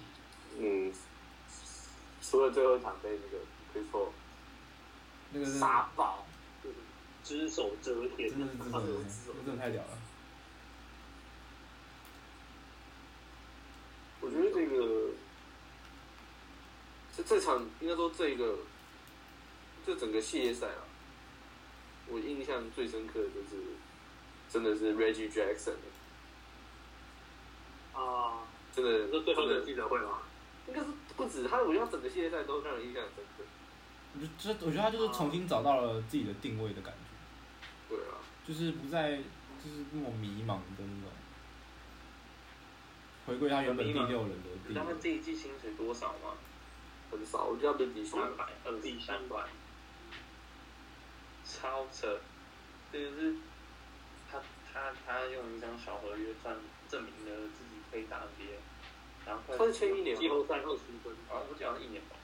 [0.59, 0.93] 嗯，
[2.23, 3.39] 除了最后一场被那个
[3.73, 4.09] Chris Paul
[5.33, 6.25] 那个是杀爆，
[7.23, 9.99] 只手遮天，真的是真的，那真的太屌了。
[14.21, 15.11] 我觉得这个
[17.17, 18.59] 这这场应该说这个
[19.87, 20.83] 这整个系列赛啊，
[22.09, 23.63] 我印象最深刻的就是
[24.51, 25.75] 真的是 Reggie Jackson，
[27.95, 29.65] 啊，真的你说最后的。
[29.65, 30.19] 记者会吗？
[30.69, 33.45] 应该是不止他，我觉得他整个系列赛都让人印象很深刻。
[34.15, 41.11] 我觉得，我觉得他就是重新找到了自己的定位的感觉，对啊，就是不再就是那么迷茫的那种，
[43.31, 44.75] 回归他原本第六人的地位。
[44.75, 46.35] 他这一季薪水多少吗？
[47.13, 49.47] 很少，我觉得他们底薪三百二十三百，
[51.45, 52.19] 超扯！
[52.93, 53.37] 这个是
[54.29, 56.57] 他他他用一张小合约赚
[56.89, 58.59] 证明了自己可以打 NBA，
[59.25, 62.17] 然后他是签一年吗季后赛二十分，啊，我讲一年吧，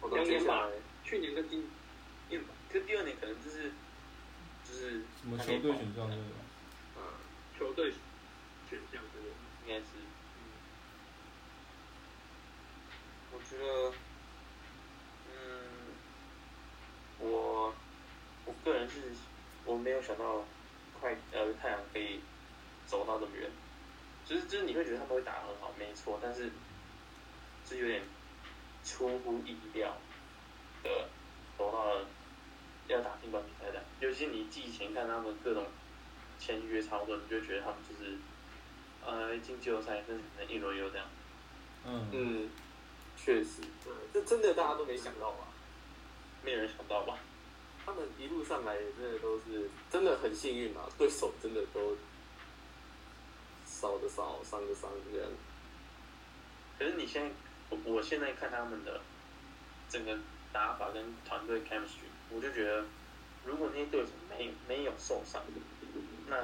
[0.00, 0.72] 我到接下来
[1.04, 1.68] 去年跟今
[2.28, 3.70] 因为可第二年可能就是
[4.68, 6.22] 就是什么球队选上这个？
[6.96, 7.02] 嗯，
[7.56, 7.92] 球队
[8.68, 9.18] 选项之
[9.70, 9.76] 类的。
[9.76, 9.86] 应该是，
[13.32, 13.92] 我觉得，
[15.30, 15.32] 嗯，
[17.20, 17.72] 我
[18.46, 19.12] 我个人是
[19.64, 20.44] 我没有想到
[21.00, 22.20] 快呃太阳可以
[22.84, 23.48] 走到这么远，
[24.26, 26.50] 就是就是你会觉得他们会打得很好，没错，但是
[27.64, 28.02] 是有点
[28.84, 29.96] 出乎意料
[30.82, 31.08] 的
[31.56, 32.06] 走到了
[32.88, 35.64] 要打进冠军赛的，尤其你季前看他们各种
[36.40, 38.18] 签约操作，你就觉得他们就是。
[39.06, 41.06] 呃，进季后赛，但是一轮游这样。
[41.86, 42.50] 嗯，嗯，
[43.16, 45.48] 确实，对，这真的大家都没想到吧？
[46.44, 47.18] 没有人想到吧？
[47.84, 51.96] 他们一路上来真的都是真的很幸运啊，对手真的都
[53.66, 55.30] 少的少，伤的伤这样。
[56.78, 57.30] 可是你现在，
[57.70, 59.00] 我我现在看他们的
[59.88, 60.18] 整个
[60.52, 62.84] 打法跟团队 chemistry，我就觉得，
[63.44, 65.42] 如果那些对手没没有受伤，
[66.28, 66.36] 那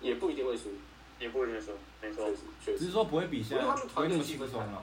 [0.00, 0.70] 也不一定会输，
[1.18, 2.30] 也不会觉得说，没错
[2.64, 2.78] 确，实。
[2.78, 4.82] 只是说不会比现在不会那么轻松啊。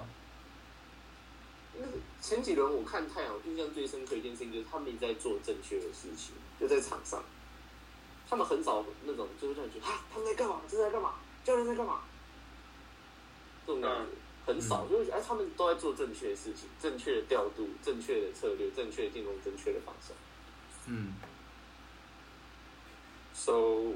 [1.73, 7.23] 那个前几轮我看太阳印象最深刻一件事情就是他们一直在做正确的事情，就在场上，
[8.29, 12.01] 他们很少那种就是让你觉得啊他们在干嘛，这是在干嘛，教练在干嘛，
[13.65, 14.05] 这种感觉
[14.45, 20.13] 很少，就是哎他们都在做正确的事情，正确的调度，正确的策略，正确的进攻，正确的防守。
[20.87, 21.13] 嗯
[23.33, 23.93] ，So，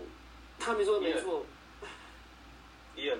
[0.57, 1.45] 他们说的没错，
[2.95, 3.19] 伊恩，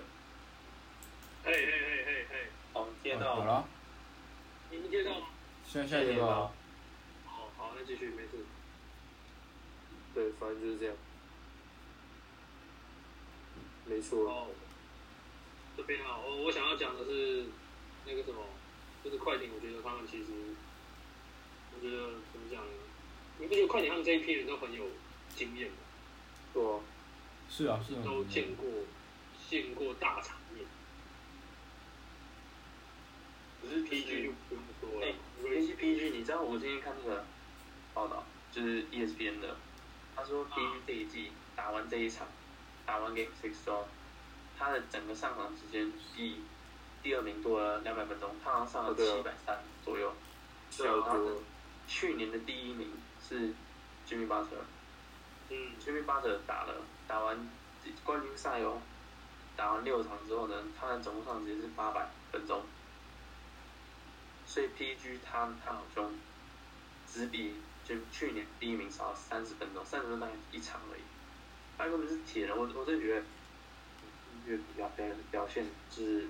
[1.44, 3.68] 嘿嘿嘿嘿嘿，哦，接好了，
[4.72, 5.28] 你们接到吗？
[5.64, 6.52] 现在现在接到了，
[7.28, 8.44] 好好，那继续，没事。
[10.16, 10.96] 对，反正就是这样，
[13.86, 14.28] 没错。
[14.28, 14.48] 哦，
[15.78, 17.46] 这边啊，我我想要讲的是
[18.08, 18.42] 那个什么，
[19.04, 20.32] 就是快艇，我觉得他们其实，
[21.76, 22.72] 我觉得怎么讲呢？
[23.38, 24.88] 你不觉得快艇他们这一批人都很有
[25.36, 25.78] 经验吗？
[26.52, 26.80] 对啊，
[27.48, 28.66] 是啊是啊，都见过
[29.48, 30.66] 见过大场面，
[33.68, 35.16] 只是 PG 就不用说哎了。
[35.44, 37.26] ，PG PG，你知道我今天看那个
[37.94, 39.56] 报道，就是 E ESPN 的，
[40.16, 42.28] 他说 PG 这一季打完这一场，
[42.86, 43.88] 打完 Game Six 之后，
[44.58, 46.42] 他的整个上场时间比
[47.02, 50.14] 第二名多了两百分钟，他好像上了七百三左右。
[50.72, 51.42] 差不多。
[51.88, 52.92] 去年的第一名
[53.28, 53.54] 是
[54.08, 54.66] Jimmy Butler。
[55.50, 57.48] 嗯，Jimmy Butler 打了打完
[58.04, 58.82] 冠军赛哦，
[59.56, 62.64] 打完六场之后呢，他的总共上时间是八百分钟，
[64.56, 66.10] 所以 PG 他他好像
[67.12, 71.02] 只比就去年第一名少了三十分钟，三十分钟大概一场而已，
[71.78, 73.24] 他根本是铁人，我我真的觉得，
[74.48, 76.28] 越表表表现就是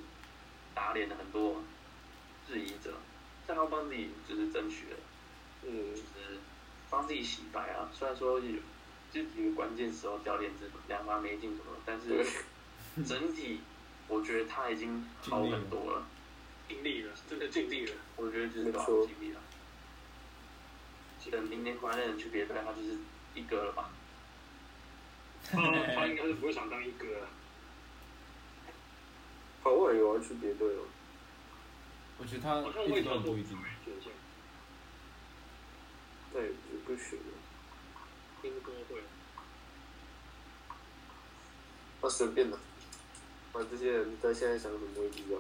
[0.73, 1.61] 打脸了很多
[2.47, 2.95] 质疑者，
[3.45, 4.97] 但他帮自己就是争取了。
[5.61, 6.39] 嗯就，是
[6.89, 7.87] 帮自己洗白啊。
[7.93, 8.59] 虽然说有
[9.13, 12.25] 这几个关键时候掉链子两罚没进什么，但是，
[13.03, 13.61] 整体
[14.07, 16.07] 我觉得他已经好很多了。
[16.67, 17.93] 尽力了，真的尽力了。
[18.15, 19.41] 我觉得就是把没错尽力了。
[21.31, 22.97] 等明年国外的人去别队，他就是
[23.33, 23.89] 一哥了吧？
[25.43, 25.57] 他
[25.95, 27.27] 他应该是不会想当一哥了。
[29.63, 30.83] 偶尔有要去别队哦。
[32.17, 33.57] 我觉得他好像一直会跳过都很不一定。
[33.83, 34.11] 选项，
[36.33, 37.33] 那也不不行了，
[38.41, 39.01] 听说会。
[42.01, 42.57] 那随便的。
[43.51, 45.39] 反正这些人在现在想什么我也不知道，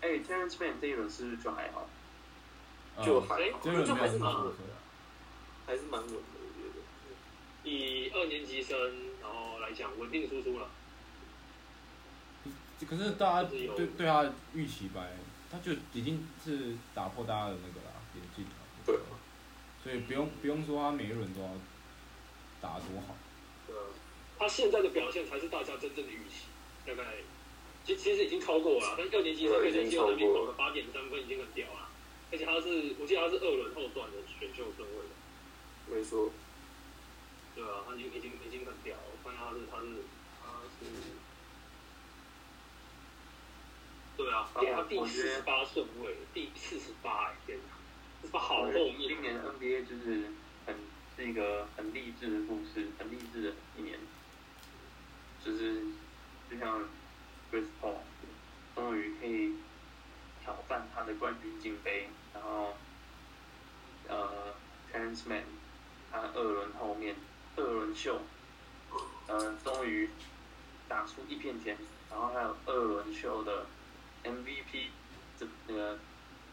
[0.00, 1.88] 哎，Terrence Mann 这一轮是不是就还好？
[3.04, 4.74] 就还好，这个就还是蛮稳没有很的，
[5.66, 7.70] 还是蛮稳的，我觉得。
[7.70, 8.78] 以二年级生
[9.20, 10.68] 然后来讲，稳定输出了。
[12.88, 15.12] 可是大家对对他的预期白，
[15.50, 18.50] 他就已经是打破大家的那个啦眼镜了。
[18.84, 19.16] 对啊，
[19.82, 21.48] 所以不用不用说他每一轮都要
[22.60, 23.16] 打得多好。
[23.66, 23.82] 对啊，
[24.38, 26.44] 他现在的表现才是大家真正的预期，
[26.86, 27.02] 大概
[27.86, 28.94] 其其实已经超过了啊。
[28.98, 31.88] 但二年级生可以在季后赛里面投个八点三分，已经很屌了。
[32.32, 36.32] 而且他是，我记得他是二轮后段的选秀顺位的，没错。
[37.54, 39.02] 对啊，他已经已经已经很屌了。
[39.12, 39.86] 我看他是他是
[40.42, 40.90] 他是，
[44.16, 47.64] 对啊，啊他第四十八顺位，第四十八，哎，天哪，
[48.20, 49.08] 这是好后面。
[49.08, 50.32] 今年 NBA 就是
[50.66, 50.74] 很
[51.16, 53.98] 是一个很励志的故事，很励志的一年，
[55.42, 55.82] 就是
[56.50, 56.82] 就像
[57.50, 57.96] Chris Paul
[58.74, 59.54] 终于可以
[60.42, 62.76] 挑战他的冠军金杯，然后
[64.08, 64.54] 呃
[64.92, 65.42] Terrence Mann
[66.10, 67.16] 他二轮后面
[67.56, 68.20] 二轮秀，
[69.26, 70.10] 呃终于
[70.88, 71.76] 打出一片天，
[72.10, 73.66] 然后还有二轮秀的
[74.24, 74.88] MVP
[75.38, 75.98] 这那个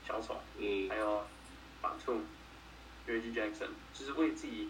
[0.07, 0.41] 小丑。
[0.57, 1.25] 嗯还有
[1.81, 2.21] 板兔、
[3.07, 4.69] Reggie Jackson，就是为自己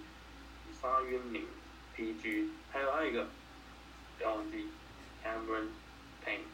[0.81, 1.45] 发冤名
[1.95, 3.27] PG，还有还有一个
[4.17, 4.67] 不要忘记
[5.23, 5.67] Cameron
[6.25, 6.47] Payne。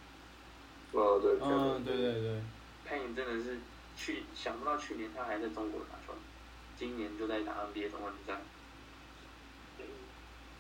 [0.91, 2.41] 哦，对，嗯，对对对
[2.88, 3.60] ，Payne 真的是
[3.95, 6.13] 去想不到去年他还在中国打球，
[6.77, 8.41] 今年就在打 NBA 总冠军赛。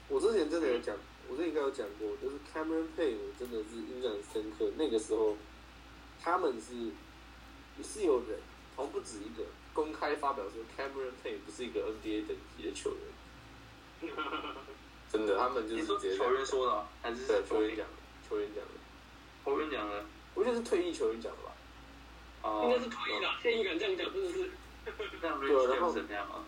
[0.07, 0.95] 我之前真的有讲，
[1.29, 4.71] 我之前应该有讲过，就是 Cameron Payne 我真的是印象很深刻。
[4.75, 5.37] 那个时候，
[6.21, 6.75] 他们是
[7.77, 8.39] 也是有人，
[8.75, 9.43] 好像不止一个，
[9.73, 13.01] 公开发表说 Cameron Payne 不是一个 NBA 等级的球员。
[15.11, 17.93] 真的，他们就是直接球员说的哦，还是对球员讲的，
[18.27, 18.71] 球员讲的，
[19.49, 20.05] 球员讲的？
[20.35, 21.51] 我觉得是退役球员讲的吧。
[22.41, 24.51] 哦，应该是退役了，现役敢这样讲，真的是。
[25.21, 26.43] 像对 Reggie 然后 Jackson 那样啊。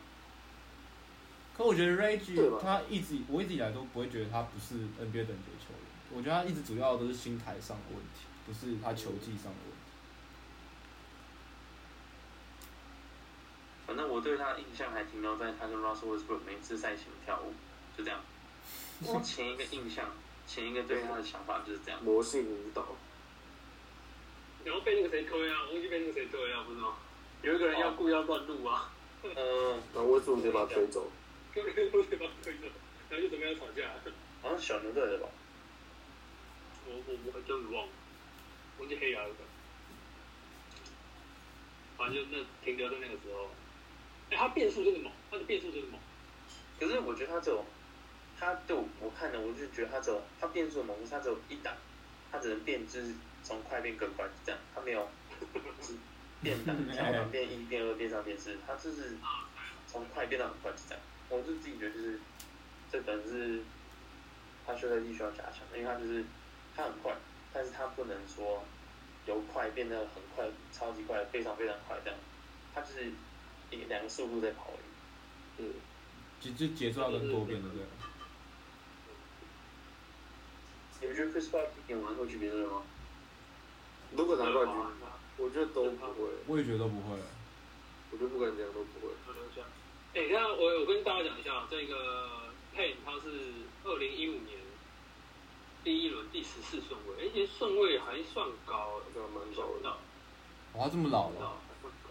[1.55, 9.77] 可我觉得 Reggie 吧他一直我一直以来都不会觉得他不是 NBA 等级的球员，我觉得他一直主要都是心态上的问题，不是他球技上的问题。
[13.85, 17.53] 反正我对他的印象还停留在他跟 Russell Westbrook 每次赛前跳舞，
[17.97, 18.21] 就这样。
[19.03, 20.09] 我前一个印象，
[20.47, 22.04] 前一个对他的想法就是这样。
[22.04, 22.86] 魔性舞蹈，
[24.65, 26.97] 然后被那个谁推啊，忘记被那个谁推啊，不知道？
[27.41, 28.91] 有一个人要故意要乱入啊，
[29.23, 29.34] 嗯，
[29.93, 31.10] 然后威斯布鲁克就把他推走。
[31.54, 32.67] 跟那个不是把他推走，
[33.10, 33.89] 然后就准备要吵架。
[34.41, 35.27] 好像小牛队的吧？
[36.88, 37.91] 我我我还真的忘了，
[38.80, 39.30] 忘记黑牙了。
[41.97, 43.49] 反正就那停留在那个时候。
[44.32, 45.99] 哎、他变速真的猛，他的变速真的猛。
[46.80, 47.65] 可是我觉得他只有，
[48.41, 51.75] 他对我我看了，我就觉得他只有他变速的猛，他只有一档，
[52.32, 55.08] 他只能变就是从快变更快这样，他没有
[56.41, 59.15] 变档 调档变一变二变三变四，他就是
[59.88, 61.04] 从快变到很快是这样。
[61.30, 62.19] 我就自己觉得就是
[62.91, 63.62] 这可能是
[64.65, 66.25] 他修赛季需要加强，因为他就是
[66.75, 67.15] 他很快，
[67.54, 68.63] 但是他不能说
[69.27, 72.19] 由快变得很快，超级快，非常非常快这样，
[72.73, 73.06] 他就是
[73.69, 74.88] 一个两个速度在跑而已。
[75.60, 75.73] 嗯，
[76.41, 77.86] 就就节奏要更多变，对不对？
[81.01, 82.83] 你们觉得 Chris Paul 今年完会去别队吗？
[84.15, 84.75] 如果拿冠军，
[85.37, 86.29] 我觉得都不会。
[86.47, 87.17] 我也觉得都不会。
[88.11, 89.13] 我觉得不管怎样都不会。
[90.13, 92.27] 哎、那我我跟大家讲一下，这个
[92.75, 93.29] Payne 他是
[93.85, 94.59] 二零一五年
[95.85, 99.89] 第一轮第十四顺位，而且顺位还算高，这样蛮高的。
[100.73, 102.09] 哇，他这么老了，还算高。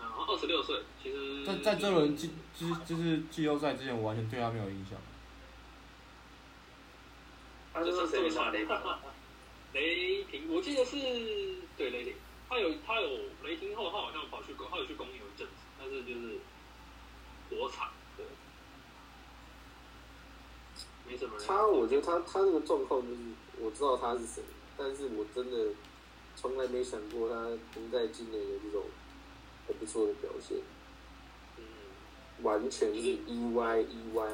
[0.00, 4.98] 然后二十六岁，其实在在这轮季就是就是季后赛之前，我完全对他没有印象。
[7.72, 8.98] 他就是谁打雷霆吗？
[9.72, 10.96] 雷霆，我记得是
[11.78, 12.14] 对雷霆，
[12.48, 13.08] 他有他有
[13.42, 16.38] 雷霆后，他好像跑去公，他有去公牛一阵子，但是就是
[17.48, 18.26] 火场，对，
[21.06, 21.46] 没什么人。
[21.46, 23.20] 他，我觉得他他这个状况就是，
[23.58, 24.42] 我知道他是谁，
[24.76, 25.72] 但是我真的
[26.36, 27.34] 从来没想过他
[27.74, 28.84] 能在今年有这种
[29.66, 30.58] 很不错的表现，
[31.56, 31.64] 嗯，
[32.42, 34.30] 完全是意外意外。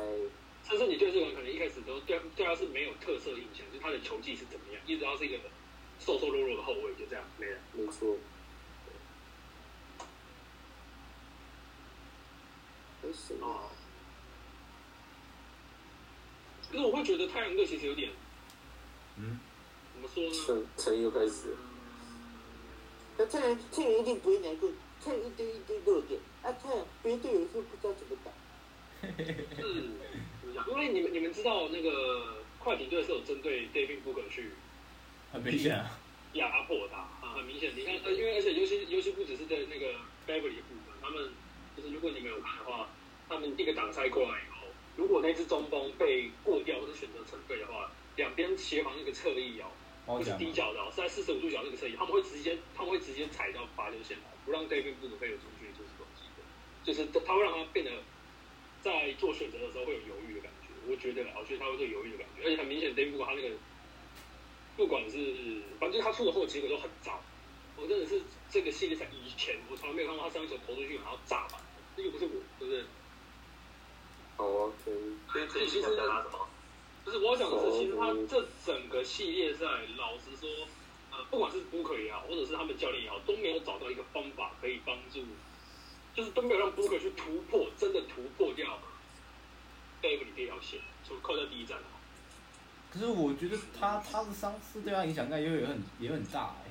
[0.68, 5.38] 甚至你对这个人可能一开始都对对他是没有特色印象，就他的球技是怎么样，一直他是一个
[5.98, 7.58] 瘦瘦弱弱的后卫，就这样没了。
[7.72, 8.16] 没错。
[13.00, 13.36] 还谁？
[13.40, 13.70] 哦。
[16.70, 18.10] 可是我会觉得太阳队其实有点
[19.16, 19.38] 嗯，
[19.94, 20.30] 怎么说呢？
[20.46, 21.58] 陈陈又开始了，
[23.16, 24.70] 那太阳太阳一定不会难过，
[25.02, 28.30] 太阳一堆一堆弱点，啊，太阳别人队友是不知道怎么打。
[30.48, 30.68] 么讲？
[30.68, 34.50] 因为你们你们知道那个快艇队是有针对 David Booker 去
[35.32, 35.98] 很明显啊。
[36.34, 37.72] 压迫他啊，很明显。
[37.74, 39.94] 你看，呃，因为而且尤其尤其不只是在那个
[40.26, 41.32] Beverly 的部分，他们
[41.74, 42.88] 就是如果你没有看的话，
[43.28, 56.44] 他们一个挡拆过来以后，如果那只中锋被过掉或者选择成对的话，两边协防那个侧翼哦，不是低角的哦，是在四十五度角那个侧翼，他们会直接他们会直接踩到罚球线来，不让 David Booker 被有出去就是东西的，
[56.84, 57.90] 就是他会让他变得
[58.82, 60.37] 在做选择的时候会有犹豫。
[60.88, 63.50] 我觉得啦，我觉得他会有犹豫的感觉，而且很明显，David Booker 他那个
[64.76, 67.20] 不管是反正他出的后结果都很糟。
[67.76, 68.20] 我真的是
[68.50, 71.60] 这个系列赛以前我从来没有看过他上一球投出去然后炸吧，
[71.96, 72.82] 这又不是我，对不对？
[74.36, 75.14] 好啊，可以。
[75.32, 76.48] 所以这一期想表达什么？
[77.04, 79.64] 不是我想的是，其实他这整个系列赛，
[79.96, 80.48] 老实说，
[81.12, 85.24] 呃，不管是 Booker 也好，或者是他们教练也好，都没有找到一个方法可以帮助，
[86.14, 88.76] 就是都没有让 Booker 去突破，真的突破掉
[90.02, 91.90] David 这条线，除了扣在第一站的话。
[92.90, 96.70] 可是我觉得他他的伤势对他影响应该也有很也很大哎、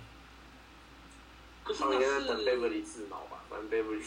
[1.63, 4.03] 可是他们应该在等是 Beverly 自脑吧，反正 Beverly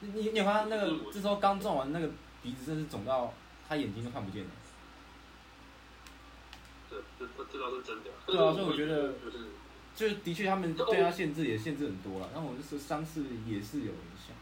[0.00, 2.10] 你你发现那个这时候刚撞完那个
[2.42, 3.34] 鼻子真是肿到
[3.68, 4.50] 他眼睛都看不见了。
[6.90, 8.10] 这这这这倒是真的。
[8.26, 9.38] 对啊所以我觉得就是
[9.94, 14.34] 就是的确他们对他限制也限制很多了，然后我就说伤势也是有影响。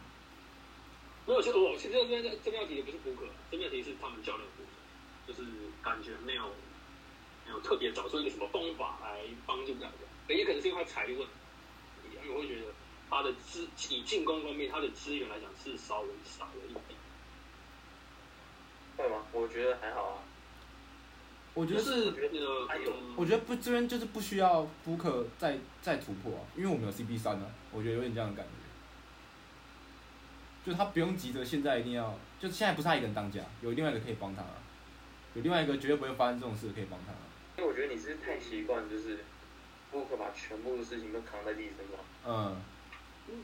[1.29, 4.73] 没有，其实我其实这边这边要提的不是 Booker，这边要提的是他们教练的部分，
[5.29, 5.47] 就是
[5.85, 6.49] 感觉没有
[7.45, 11.35] 没有特别找出一个什么方法来帮助大家，也可能是因为他财力问题，
[12.25, 12.73] 因为我会觉得
[13.11, 16.83] 他的资以进攻方面他的资源来讲是稍微少了一点。
[18.97, 19.27] 会吗？
[19.31, 20.19] 我觉得还好啊。
[21.53, 28.53] 我觉得是我觉得还有我觉得不这边就是不需要 Booker 再再突破啊，因为我们有 CP 三啊，我觉得有点这样的感觉。
[30.69, 34.61] 就他不用急着现在一定要，就现在不是他一个人当家，有另外一个可以帮他啊，
[35.33, 37.25] 有另外一个绝对不会发生这种事可以帮他啊。
[37.57, 39.21] 因为我觉得你是太习惯，就是
[39.91, 42.05] 布克把全部的事情都扛在自己身上。
[42.27, 42.57] 嗯，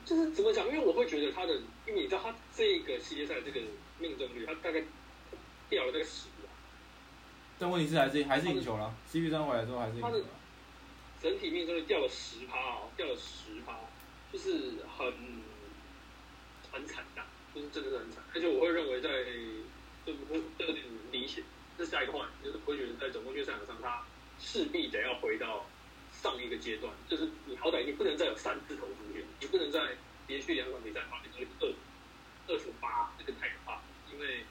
[0.05, 0.67] 就是怎么讲？
[0.67, 1.55] 因为我会觉得他的，
[1.87, 3.61] 因为你知道他这个系列赛这个
[3.99, 4.83] 命中率，他大概
[5.71, 6.53] 掉了大概十啊。
[7.59, 10.25] 但问题是还是还是赢球了，CP 三回来之后还是赢球了。
[11.23, 13.79] 整体命中率掉了十趴哦，掉了十趴，
[14.31, 15.07] 就是很
[16.73, 17.14] 很惨淡，
[17.55, 18.23] 就是真的是很惨。
[18.35, 19.09] 而且我会认为在
[20.05, 21.43] 这不这有点理解，
[21.79, 24.05] 这下一个块就是我会觉得在总冠军赛场上，他
[24.41, 25.65] 势必得要回到
[26.13, 29.97] 上一个阶段，就是你好歹你不能再有三次投出去，你不能再
[30.27, 33.83] 连续两场比赛把命中率二二十八，这个太可怕了，
[34.13, 34.45] 因为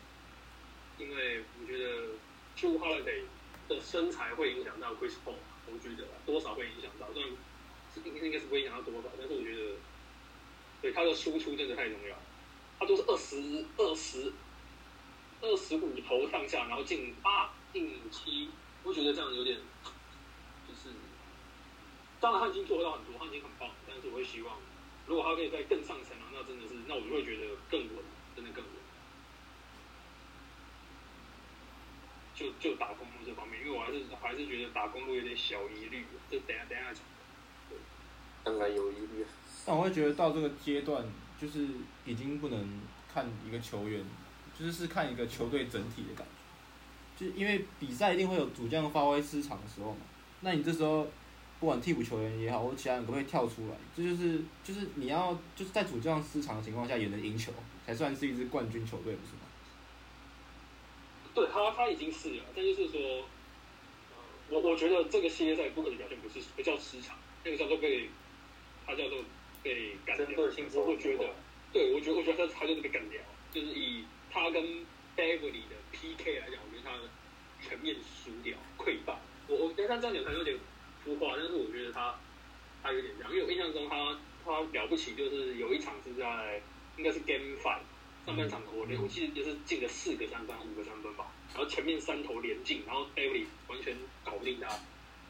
[0.97, 2.07] 因为我觉得
[2.55, 3.23] 秋 Holiday
[3.67, 5.35] 的身材会影响到 Chris Paul，
[5.67, 9.75] 我觉得多少会影响到，但是应该应该是不会影响到多少，但是我觉得
[10.81, 12.17] 对他的输出真的太重要，
[12.79, 14.33] 他都是二十二十
[15.41, 18.49] 二十五投上下，然后进八进七，
[18.83, 19.57] 我觉得这样有点
[20.67, 20.95] 就是，
[22.19, 24.57] 当然他已经做到很多，他已经很棒，但是我会希望
[25.07, 28.03] 如果他可以在更上层啊，那真的是那我就会觉得更稳，
[28.35, 28.73] 真的更稳。
[32.35, 37.03] 就就打公路这方面，因为我还是还是觉得打公路有点小疑虑，这等下等下讲。
[38.43, 39.25] 当然有疑虑。
[39.65, 41.05] 但我会觉得到这个阶段，
[41.43, 41.67] 就是
[42.05, 42.79] 已经不能
[43.13, 44.01] 看一个球员，
[44.57, 47.19] 就是是看一个球队整体的感觉。
[47.19, 49.97] 就是因为比赛一定会有主将发挥失常的时候嘛，
[50.39, 51.05] 那你这时候
[51.59, 53.75] 不管替补球员也好，或者其他人可不可以跳出来？
[53.93, 57.51] 这就是就是你要就是在主将失常的情况下也能赢球，
[57.85, 59.41] 才算是一支冠军球队，不是吗？
[61.35, 63.25] 对他他已经是了，但就是说，
[64.49, 68.09] 我我觉得这个系列赛不可能表现不是不叫失常，那个叫做被
[68.85, 69.17] 他叫做
[69.63, 70.25] 被干掉。
[70.25, 71.29] 针对性我觉得，
[71.71, 74.63] 对我觉得我觉得他他就是被干掉，就是以他跟
[75.15, 76.91] Beverly 的 PK 来讲，我觉得他
[77.61, 79.17] 全面输掉溃败。
[79.47, 80.57] 我我但他这样讲可能有点
[81.03, 82.15] 浮夸，但是我觉得他
[82.83, 86.61] 他有点这样，因为我印象中他他了不起，就是有一场是在
[86.97, 87.81] 应该是 Game Five。
[88.25, 94.69] 上半场我连我记得就是进了四个三分，五个三分吧，然后前面三投连进，然后 David 完全搞不定他。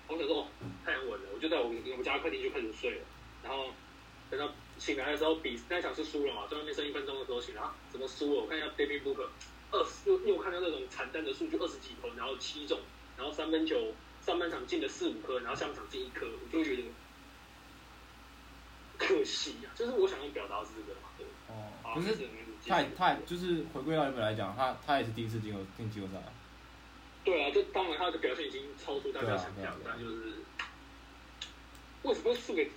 [0.08, 0.48] 我想说，哦，
[0.86, 3.06] 太阳稳了，我就在我们我们家客厅就开始睡了，
[3.42, 3.74] 然后
[4.36, 8.42] 等到醒来的时候，比那场是输了嘛，在外面剩一分钟的时候醒来，啊，怎么输了？
[8.42, 9.28] 我看一下 David Booker，
[9.72, 12.80] 二十又又看到那种惨淡的数据，二十几投，然后七中，
[13.16, 13.94] 然后三分球
[14.26, 16.84] 上半场进了四五颗，然后下半场进一颗，我就觉得
[18.98, 21.28] 可惜啊，就是我想要表达的是这个嘛，对。
[21.50, 22.08] 哦好，可是
[22.66, 26.34] 那这个他就是回归到原本来讲，他他也是第一次进入进季后赛啊，
[27.24, 30.34] 对啊，就当然他的表现已经超出大家想象，但就是
[32.02, 32.72] 为什么会输给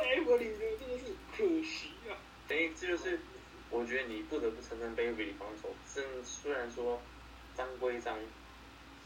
[0.00, 0.78] Beverly 呢？
[0.78, 2.16] 真的是可惜啊！
[2.48, 3.20] 哎，这就是
[3.70, 7.00] 我觉得你不得不承认 Baby 防守，虽虽然说
[7.54, 8.18] 脏归脏，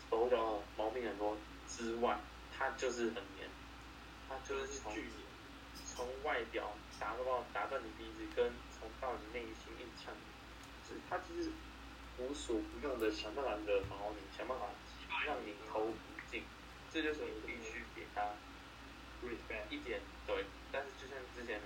[0.08, 1.36] 手脚毛病很多
[1.68, 2.18] 之外，
[2.56, 3.48] 他就是很黏，
[4.28, 5.04] 他就是从巨
[5.84, 10.14] 从外表打到打断你鼻子，跟从到你内心一枪，
[10.88, 11.50] 就是他就是
[12.18, 14.66] 无所不用的想办法惹毛你，想办法
[15.26, 15.94] 让你投不
[16.30, 16.42] 进，
[16.92, 18.22] 这就是你必须给他
[19.22, 20.44] respect，一点对，
[21.36, 21.60] 之前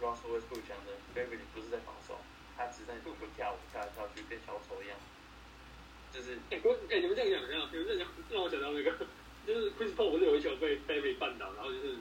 [0.00, 2.18] Russell Westbrook 讲的，Beverly 不是在防守，
[2.56, 4.96] 他只在路边跳舞，跳来跳去，跟小丑一样。
[6.12, 8.92] 就是哎、不，哎、你们这样讲，这样，你们这样讲，让我想到那个，
[9.46, 11.96] 就是 Chris Paul 不是有一球被 Baby 绊倒，然后就是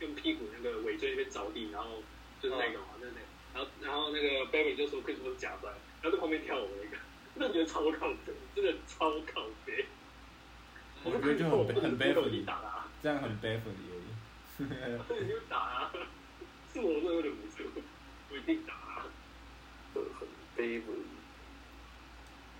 [0.00, 2.02] 用屁股那个尾椎那边着地，然后
[2.40, 5.70] 就是那个嘛，就是那个，然后然后那个 Baby 就说 Chris Paul 是假摔，
[6.02, 6.96] 然后在旁边跳舞那个，
[7.34, 9.86] 那觉得超靠背，真的超靠背。
[11.04, 14.68] 我觉得就很很背 Beverly，打他，这样很 Beverly 而已。
[15.08, 15.92] 对，你就打啊，
[16.80, 17.64] 是我真的有点不住，
[18.30, 19.06] 我一定打啊。
[19.94, 20.82] 很很 Baby。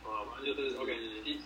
[0.05, 1.45] 啊，反正就是 OK，西决，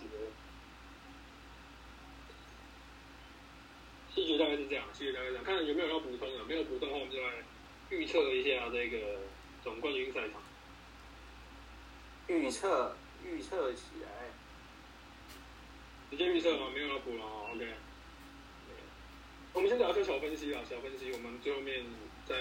[4.15, 7.43] 西决大概是这样，西决大概是这样，看有没有要补充的，没有补充的话，我们就来
[7.89, 9.19] 预测一下这个
[9.63, 10.41] 总冠军赛场。
[12.27, 12.95] 预测
[13.25, 14.31] 预测起来，
[16.09, 16.69] 直接预测吗？
[16.73, 17.67] 没有要补了哦，OK。
[19.51, 21.83] 我们先聊一下小分析啊，小分析，我们最后面
[22.27, 22.35] 再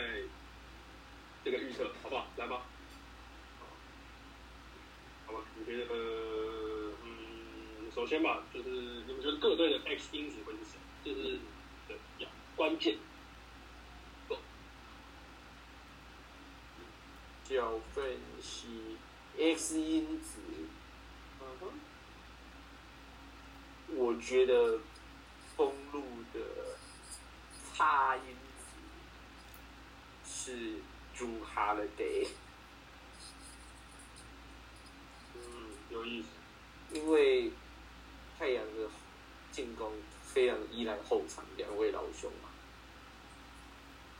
[1.45, 2.27] 这个预测，好不好？
[2.37, 2.63] 来吧。
[5.27, 10.79] 好吧，你觉得，呃，嗯，首先吧，就是你们觉得各队的 X 因子会是谁？
[11.05, 11.39] 就是
[11.89, 12.97] 对呀，关键。
[17.45, 18.97] 小分析
[19.37, 20.39] X 因子，
[21.39, 21.69] 嗯哼，
[23.95, 24.79] 我觉得
[25.55, 26.03] 封路
[26.33, 26.41] 的
[27.75, 28.52] 差因子
[30.45, 30.75] 是
[31.15, 32.05] 朱哈勒德，
[35.37, 35.41] 嗯，
[35.89, 36.29] 有意思。
[36.93, 37.53] 因为
[38.37, 38.91] 太阳的
[39.53, 39.93] 进攻
[40.25, 42.49] 非常依赖后场两位老兄嘛。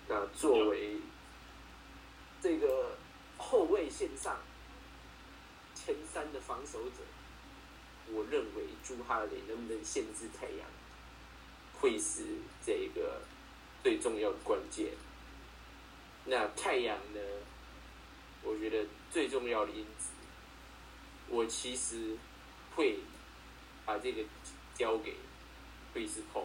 [0.07, 0.99] 那作为
[2.41, 2.97] 这个
[3.37, 4.39] 后卫线上
[5.75, 6.99] 前三的防守者，
[8.13, 10.69] 我认为朱哈雷能不能限制太阳，
[11.81, 12.23] 会是
[12.65, 13.23] 这个
[13.83, 14.93] 最重要的关键。
[16.25, 17.21] 那太阳呢？
[18.45, 20.11] 我觉得最重要的因子，
[21.29, 22.17] 我其实
[22.75, 22.99] 会
[23.87, 24.25] 把这个
[24.75, 25.15] 交给
[25.95, 26.45] 惠斯彭，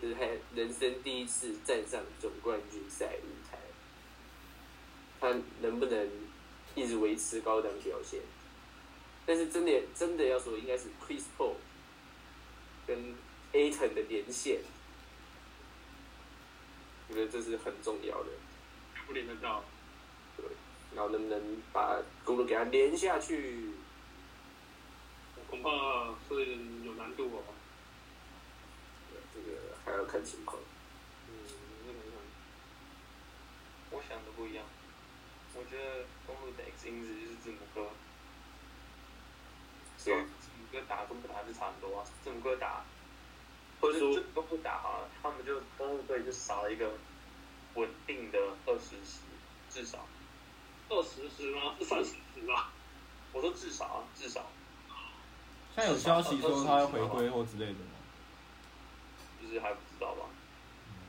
[0.00, 0.20] 这是他
[0.54, 3.58] 人生第一次站上总冠军赛舞台，
[5.20, 6.08] 他能不能
[6.74, 8.20] 一直维持高档表现？
[9.26, 11.56] 但是真的真的要说，应该是 Chris Paul
[12.86, 13.14] 跟
[13.52, 14.60] Aton 的连线，
[17.12, 18.30] 我觉得这是很重要的。
[19.06, 19.62] 不连得到，
[20.34, 20.46] 对
[20.94, 23.72] 然后能不能把公路给它连下去？
[25.50, 25.68] 恐怕
[26.26, 27.44] 是有难度哦。
[29.34, 30.58] 这个还要看情况。
[31.28, 31.34] 嗯，
[31.86, 31.98] 那个
[33.90, 34.64] 我想的不一样，
[35.54, 37.90] 我觉得公路的 X 因子就是字母哥，
[39.98, 40.24] 是吧？
[40.40, 42.06] 字母哥打跟不打就差很多啊。
[42.24, 42.82] 字母哥打，
[43.82, 46.88] 或者说字母哥不打好了，他们就公路队就少了一个
[47.74, 49.18] 稳定的二十十，
[49.68, 50.06] 至少。
[50.88, 51.74] 二十十吗？
[51.80, 52.68] 是三十十吗？
[53.32, 54.46] 我说至少啊，至少
[55.74, 57.98] 现在有消息说他要回归或之类的吗？
[59.42, 60.26] 就是还不知道吧。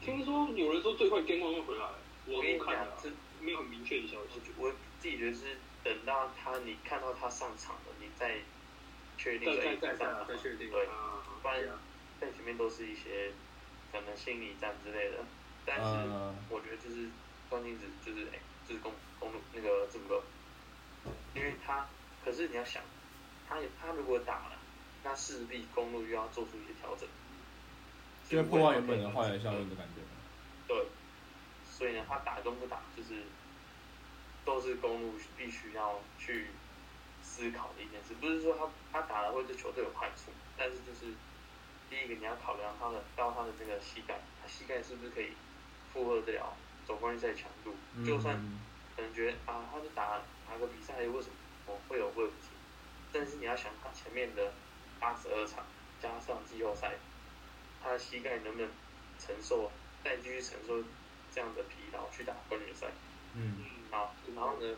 [0.01, 1.85] 听说有人说最快 Game One 会回来，
[2.25, 3.09] 我我跟你都看了，，讲这
[3.45, 4.41] 没有很明确的消息。
[4.57, 8.37] 我自己觉得是等到他你看到他上场了，你再
[9.17, 11.61] 确定再再再确定对，啊，不然
[12.25, 13.31] 在前面都是一些
[13.91, 15.17] 可能心理战之类的。
[15.65, 17.07] 但是嗯我觉得就是
[17.49, 20.21] 关键字就是哎、就是公公路那个字母哥，
[21.33, 21.87] 因为他
[22.23, 22.83] 可是你要想，
[23.47, 24.57] 他他如果打了，
[25.03, 27.07] 那势必公路又要做出一些调整，
[28.27, 30.01] 就会破坏原本的化学效应的感觉。
[30.67, 30.87] 对，
[31.69, 33.23] 所以呢，他打跟不打，就是
[34.43, 36.47] 都是公路必须要去
[37.21, 38.13] 思考的一件事。
[38.19, 41.13] 不是说他他打了会对球队有坏处，但是就是
[41.93, 45.33] 第一个你要考量他的到他的这个膝盖，他膝盖是不是可以
[45.93, 47.75] 负荷得了总冠军赛强度？
[48.03, 48.59] 就算嗯
[48.95, 50.19] 可能觉得啊，他是打
[50.49, 51.29] 哪个比赛为什
[51.67, 52.49] 么会有问题？
[53.11, 54.53] 但是你要想他前面的
[54.99, 55.63] 八十二场
[56.01, 56.95] 加上季后赛，
[57.83, 58.67] 他的膝盖能不能
[59.19, 59.71] 承受
[60.03, 60.83] 再继续承受
[61.31, 62.87] 这样的疲劳去打冠军赛？
[63.35, 63.53] 嗯，
[63.91, 64.75] 好，然后呢，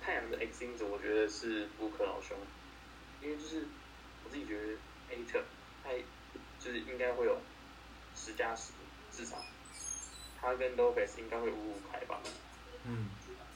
[0.00, 2.36] 太阳的 X 因子我觉得是布克老兄，
[3.22, 3.68] 因为就是
[4.24, 4.72] 我自己觉得
[5.10, 5.44] A 特
[5.84, 5.90] 他
[6.66, 7.38] 就是应该会有
[8.16, 8.72] 十加十
[9.12, 9.36] 至少，
[10.40, 12.18] 他跟 Lopez 应该会五五开吧。
[12.84, 13.06] 嗯，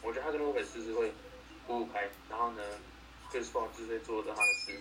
[0.01, 1.13] 我觉得他跟 Lopez 就是会
[1.67, 2.63] 五五开，然后呢
[3.33, 4.79] ，Chris Paul 就是会做着他的事，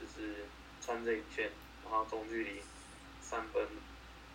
[0.00, 0.46] 就是
[0.80, 1.50] 穿这一圈，
[1.84, 2.62] 然后中距离
[3.20, 3.68] 三分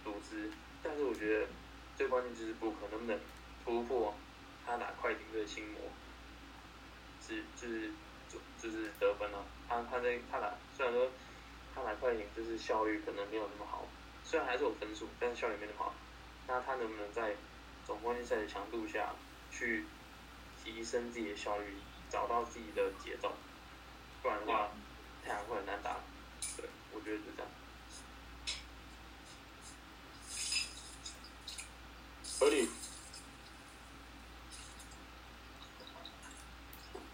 [0.04, 0.52] 组织。
[0.84, 1.47] 但是我觉得
[1.97, 3.20] 最关键就是布克能不能
[3.66, 4.14] 突破
[4.64, 5.82] 他打快艇这个心魔，
[7.28, 7.89] 是就是
[8.32, 9.43] 就就是得分啊。
[9.68, 11.10] 他他在他打虽然说
[11.74, 13.86] 他来快艇就是效率可能没有那么好，
[14.24, 15.93] 虽然还是有分数，但是效率没那么好。
[16.47, 17.36] 那他能不能在
[17.86, 19.13] 总冠军赛的强度下
[19.51, 19.86] 去
[20.63, 21.76] 提升自己的效率，
[22.09, 23.34] 找到自己的节奏？
[24.22, 24.69] 不然的话，
[25.24, 25.97] 太阳会很难打。
[26.57, 27.51] 对，我觉得是这样。
[32.39, 32.67] 合理。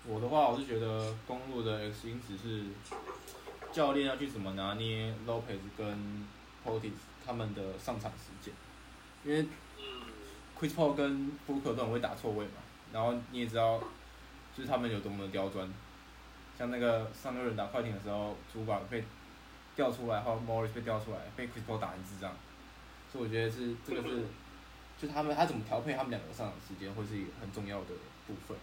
[0.05, 2.64] 我的话，我是觉得公路的 X 因子是
[3.78, 5.86] 教练要去怎么拿捏 Lopez 跟
[6.65, 8.51] Portis 他们的上场时间，
[9.23, 9.47] 因为
[9.78, 9.84] 嗯
[10.59, 12.53] ，Chris Paul 跟 Booker 都很会打错位嘛，
[12.91, 13.78] 然后你也知道，
[14.57, 15.69] 就是他们有多么的刁钻，
[16.57, 19.03] 像那个上个人打快艇的时候，主板被
[19.75, 22.34] 调出来，还有 Morris 被调出来，被 Chris Paul 打成智障，
[23.11, 24.25] 所以我觉得是这个是，
[24.97, 27.93] 就他们他怎么调配他们两个上场时间，会是一个很重要的
[28.25, 28.57] 部分。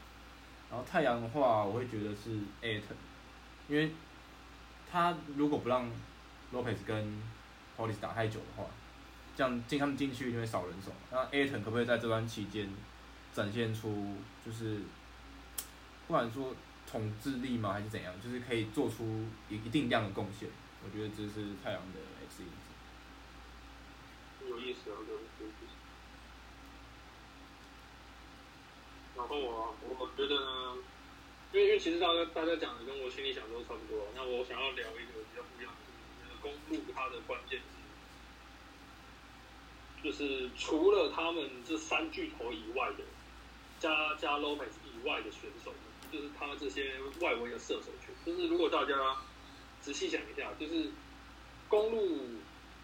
[0.68, 2.98] 然后太阳的话，我会觉得是 Aton，
[3.68, 3.92] 因为
[4.94, 5.90] 他如果不让
[6.52, 7.20] Lopez 跟
[7.76, 8.64] Portis 打太久的话，
[9.34, 10.92] 这样进他们禁区就会少人手。
[11.10, 12.70] 那 Aton 可不可以在这段期间
[13.32, 14.14] 展现出
[14.46, 14.82] 就是
[16.06, 16.54] 不管说
[16.88, 20.48] 统治力嘛，还是怎样，就是可以做出一一定量的贡献？
[20.84, 21.98] 我觉得这是太阳的
[22.30, 22.54] X 因子。
[24.48, 24.94] 有意思啊，
[29.16, 30.36] 然后啊，我觉得，
[31.54, 34.08] 因为因为其实大家大家讲的跟我心里想的都差不多。
[34.16, 37.60] 那我想要聊一个比较不一样的，就是公路它的关键，
[40.02, 43.04] 就是除了他们这三巨头以外的，
[43.78, 45.72] 加加 Lopez 以外的选手，
[46.10, 48.12] 就是他这些外围的射手群。
[48.26, 49.16] 就是如果大家
[49.80, 50.90] 仔细想一下，就是
[51.68, 52.18] 公路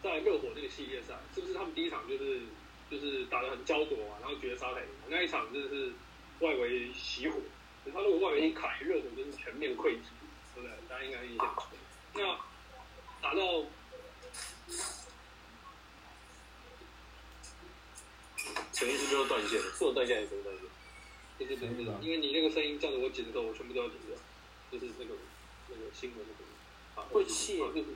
[0.00, 2.40] 在热火那个系列赛，是不是他们第一场就是
[2.88, 4.86] 就是打得很焦灼啊，然后绝杀才赢？
[5.08, 5.92] 那一场真的是
[6.38, 7.36] 外围熄火，
[7.92, 10.02] 他如果外围一卡一，热火就是全面溃堤，
[10.54, 10.70] 对不对？
[10.88, 11.54] 大家应该印象。
[12.14, 12.36] 那
[13.22, 13.64] 打到
[18.72, 20.64] 陈医师就要断线了，是我断线还是谁断线？
[21.38, 24.16] 对对对对可以吧，因为你那个声音这样子，我剪的时候我全部都要剪掉，
[24.70, 25.14] 就是那个
[25.68, 27.88] 那个新闻那个啊，会切啊就是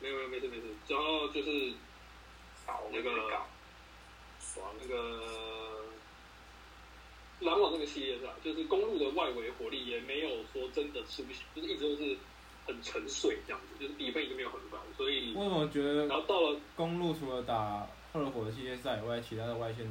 [0.00, 1.74] 没有没有没事没事，然后就是
[2.66, 3.46] 搞那个搞，
[4.40, 5.84] 爽那个
[7.40, 12.16] 篮网那个系列赛，就是公路的外围火力也没有说真的出现，就是一直都是
[12.66, 19.86] 很沉睡这样子，就是比分已经没有很高，所以为什么觉得然后到了公路除了打热火的系列赛以外，其他的外线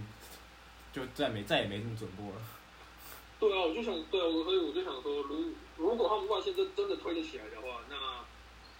[0.91, 2.41] 就再没再也没这么准过了？
[3.39, 8.25] 对啊，我就想对啊，我所以我就想说，如如果他们外线真真的推得起来的话，那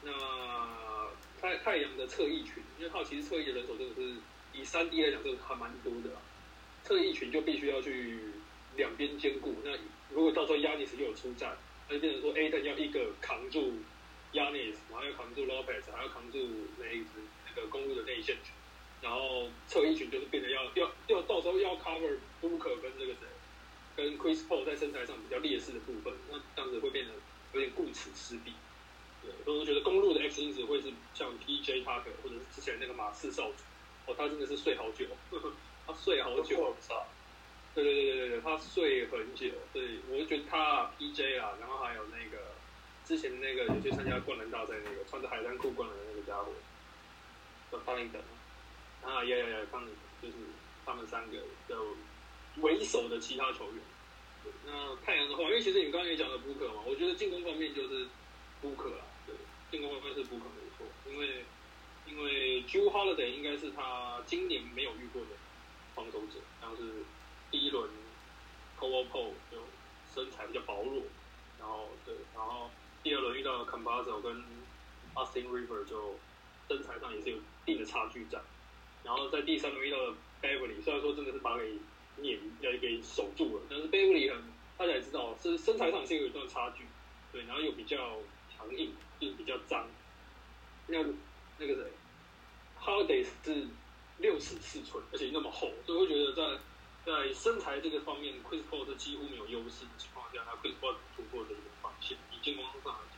[0.03, 0.11] 那
[1.39, 4.15] 太太阳的侧翼群，因为他其实侧翼的人手真的是
[4.53, 6.21] 以三 D 来讲，真的还蛮多的啊。
[6.83, 8.19] 侧翼群就必须要去
[8.77, 9.55] 两边兼顾。
[9.63, 9.71] 那
[10.09, 11.57] 如果到时候亚尼斯又有出战，
[11.89, 13.73] 那就变成说 A 等要一个扛住
[14.31, 16.37] 亚尼斯，然后要扛住 Lopez，还要扛住
[16.79, 18.53] 那一只那个公路的内线群，
[19.01, 23.27] 然后侧翼群就是变得要要要到时候要 cover Booker 跟这个谁。
[23.97, 27.13] 跟 Chris Paul 在身材上比较劣势的部分，那这样子会变得
[27.53, 28.53] 有点顾此失彼。
[29.23, 33.63] 对，所以我觉得公路的 X 因子会是像 PJ Tucker 或者是之前那个马刺少主，
[34.05, 35.51] 哦，他真的是睡好久，呵 呵
[35.87, 37.07] 他睡好久，我操，
[37.77, 42.41] 对对对对对，他睡很久，对我就觉得他 PJ 啊，然后还有那个
[43.05, 46.51] 之前那个有去参加灌篮大赛那个穿着海滩裤灌篮的那个家伙，
[47.71, 48.19] 叫康林肯，
[49.03, 50.33] 啊，呀呀呀，康尼就是
[50.87, 51.77] 他们三个的
[52.61, 53.83] 为首的其他球员。
[54.65, 58.07] 那太阳的话，因为其实你刚刚也讲了布克嘛，我觉得进攻方面就是
[58.59, 59.35] 布克啦，对，
[59.69, 61.45] 进攻方面是布克没错，因为
[62.07, 65.27] 因为 Jew Holiday 应该是他今年没有遇过的
[65.93, 67.03] 防守者，像是
[67.51, 67.89] 第一轮
[68.79, 69.57] c o w p o 就
[70.13, 71.03] 身材比较薄弱，
[71.59, 72.69] 然后对，然后
[73.03, 74.43] 第二轮遇到 Campazzo 跟
[75.15, 76.15] Austin River 就
[76.67, 78.39] 身材上也是有一定的差距在，
[79.03, 81.77] 然后在第三轮遇到了 Beverly，虽然说真的是把给
[82.17, 84.43] 碾要给守住了，但是 Beverly 很
[84.77, 86.85] 大家也知道是身材上是有一段差距，
[87.31, 88.19] 对，然后又比较
[88.55, 89.87] 强硬，就是比较脏。
[90.87, 91.03] 那
[91.57, 91.91] 那个谁
[92.79, 93.67] ，Holiday 是
[94.19, 96.61] 六尺四寸，而且那么厚，所以会觉得在
[97.07, 103.15] 在身材这个方面，Chris Paul 是几乎没有优势的情况下，他 Chris Paul 突破的一个防线，以进攻上来讲，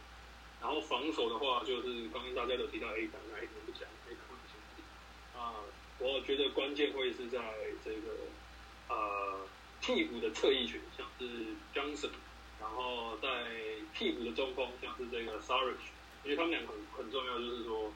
[0.62, 5.42] 然后防守的话，就是刚刚大家都提到 A 档，那 A 档不讲，A 档不讲。
[5.42, 5.56] 啊，
[5.98, 7.40] 我觉得关键会是在
[7.84, 8.30] 这个
[8.90, 9.40] 呃
[9.82, 11.26] 替补的侧翼群，像是
[11.74, 12.12] Johnson，
[12.62, 13.28] 然后在
[13.96, 15.90] 替补的中锋，像是这个 Sarich，
[16.24, 17.92] 因为他们两个很很重要，就是说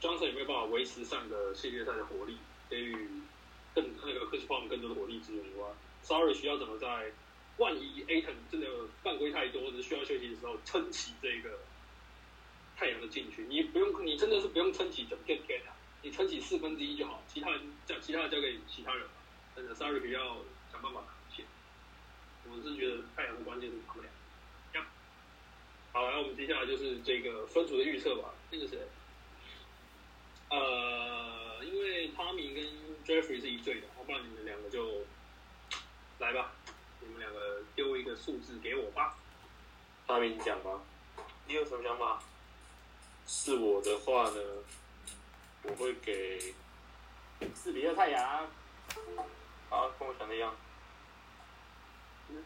[0.00, 2.38] Johnson 有没有办法维持上个系列赛的活力，
[2.70, 3.20] 给予
[3.74, 5.68] 更那个 Chris Paul 更多的火力支援以外
[6.04, 7.12] ，Sarich 要怎么在
[7.58, 8.66] 万一 Aten 真的
[9.02, 11.58] 犯规太多，或者需要休息的时候，撑起这个
[12.76, 19.14] 太阳的禁区，你不用，你真的是不用撑起整片天啊，你撑起四分之一就好，其他人交其他的交给其他人吧。
[19.54, 20.38] 真的，Sorry 要
[20.72, 21.44] 想办法扛起。
[22.48, 24.80] 我是觉得太阳的关键是他们俩。
[24.80, 24.86] 呀，
[25.92, 28.32] 好，那我们接下来就是这个分组的预测吧。
[28.50, 28.78] 那个谁，
[30.50, 32.64] 呃，因为汤米跟
[33.04, 35.04] Jeffrey 是一队的，要不然你们两个就
[36.18, 36.52] 来吧，
[37.00, 39.16] 你们两个丢一个数字给我吧。
[40.06, 40.80] 他明讲吧？
[41.46, 42.22] 你有什么想法？
[43.26, 44.40] 是我的话呢，
[45.62, 46.52] 我会给
[47.54, 48.48] 四比二太阳，
[49.68, 50.56] 好，跟我想的一样。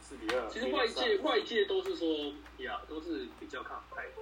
[0.00, 0.46] 四比二。
[0.50, 4.12] 其实外界外界都是说呀，都是比较看好太阳。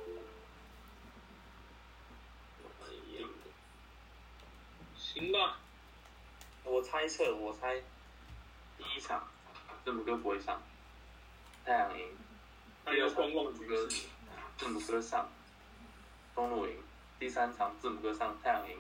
[3.05, 3.51] 一样的，
[5.13, 5.59] 行吧。
[6.65, 7.79] 我猜测，我猜
[8.79, 9.29] 第一场
[9.85, 10.63] 字母哥不会上，
[11.67, 12.09] 太阳赢。
[12.83, 14.07] 大家观望局哥势。
[14.57, 15.29] 字母哥上，
[16.35, 16.79] 中路赢。
[17.19, 18.79] 第三场字母哥上，太阳赢。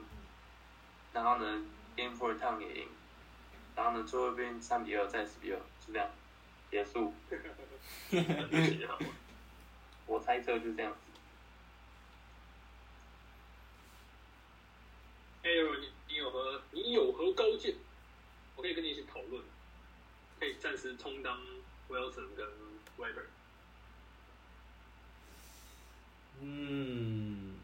[1.12, 1.64] 然后呢
[1.94, 2.88] ，Game Four 太阳也赢。
[3.76, 6.08] 然后呢，最后一边三比二，再四比二，就这样
[6.70, 7.12] 结束。
[10.06, 11.11] 我猜测就这样子。
[15.42, 17.76] 哎呦，你你有何你有何高见？
[18.54, 19.42] 我可以跟你一起讨论，
[20.38, 21.40] 可以暂时充当
[21.88, 22.46] Wilson 跟
[22.96, 23.24] Weber。
[26.40, 27.56] 嗯，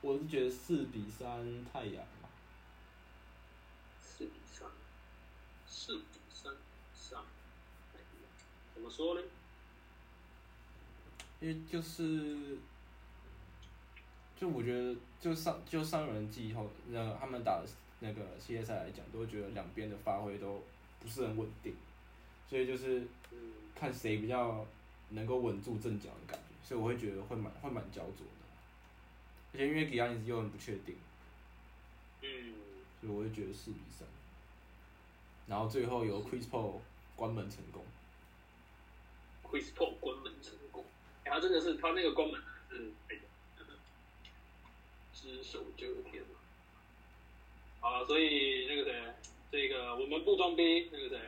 [0.00, 2.28] 我是觉得四比三太阳吧。
[4.00, 4.68] 四比三，
[5.66, 6.52] 四比三
[6.94, 7.24] 上，
[8.74, 9.22] 怎么说呢？
[11.40, 12.58] 因为就是，
[14.42, 17.68] 就我觉得，就上就上轮季以后，那他们打的
[18.00, 20.60] 那个系列赛来讲，都觉得两边的发挥都
[20.98, 21.72] 不是很稳定，
[22.50, 23.38] 所以就是嗯，
[23.72, 24.66] 看谁比较
[25.10, 28.42] 能够稳住阵脚的感觉，所以我会觉得会蛮会蛮焦灼的。
[29.52, 30.96] 而且因为给亚尼斯又很不确定，
[32.22, 32.52] 嗯，
[33.00, 34.04] 所以我会觉得四比三。
[35.46, 36.80] 然后最后由 Chris Paul
[37.14, 37.84] 关门成功。
[39.44, 40.84] Chris Paul 关门成功，
[41.22, 43.21] 哎、他真的是他那个关门是哎呀，
[45.22, 46.34] 只手遮天啊！
[47.80, 49.14] 好了，所以那个谁，
[49.52, 51.18] 这个我们不装逼，那个谁，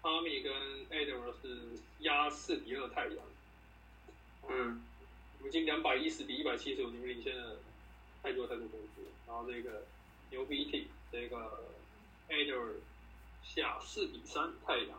[0.00, 0.52] 哈米跟
[0.88, 3.16] Edward 是压四比二太阳，
[4.48, 4.80] 嗯，
[5.38, 7.56] 我们已经两百一十比一百七十五，你们领先了
[8.22, 9.08] 太多太多分数了。
[9.26, 9.84] 然后这个
[10.30, 11.64] 牛逼 T，这个
[12.28, 12.74] Edward
[13.42, 14.98] 下四比三太阳。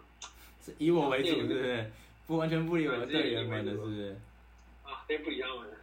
[0.66, 1.92] 是以我为主，是不是？
[2.28, 4.20] 不完全不理我的队员们的，是不是？
[4.84, 5.78] 啊，先不理他们了，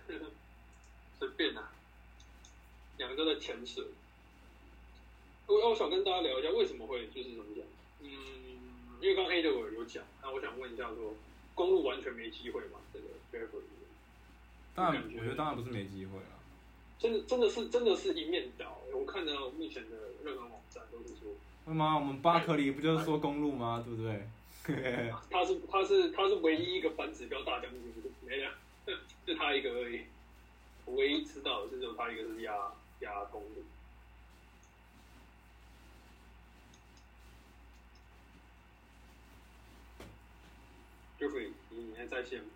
[1.19, 1.71] 随便啦、
[2.99, 3.85] 两个都在潜水。
[5.47, 7.65] 我我想跟大家聊一下，为什么会就是怎么讲？
[8.01, 8.09] 嗯，
[9.01, 11.15] 因为刚刚 A 的我有讲，那我想问一下说，
[11.55, 12.79] 公路完全没机会吗？
[12.93, 13.61] 这个 Jeffrey
[14.75, 16.41] 当然，我觉得当然不是没机会啊。
[16.99, 18.81] 真的真的是真的是一面倒。
[18.93, 21.31] 我看到目前的任何网站都是说，
[21.67, 21.99] 那么？
[21.99, 23.85] 我们巴克利不就是说公路吗？
[23.87, 24.27] 对不对？
[25.31, 27.83] 他是他是他是唯一一个反指标大将军，
[28.27, 28.51] 没了，
[29.27, 30.01] 就他一个而已。
[30.87, 33.65] 我唯一知道的是只有他一个是压压公路。
[41.19, 42.51] Jeffrey，你你还在线吗？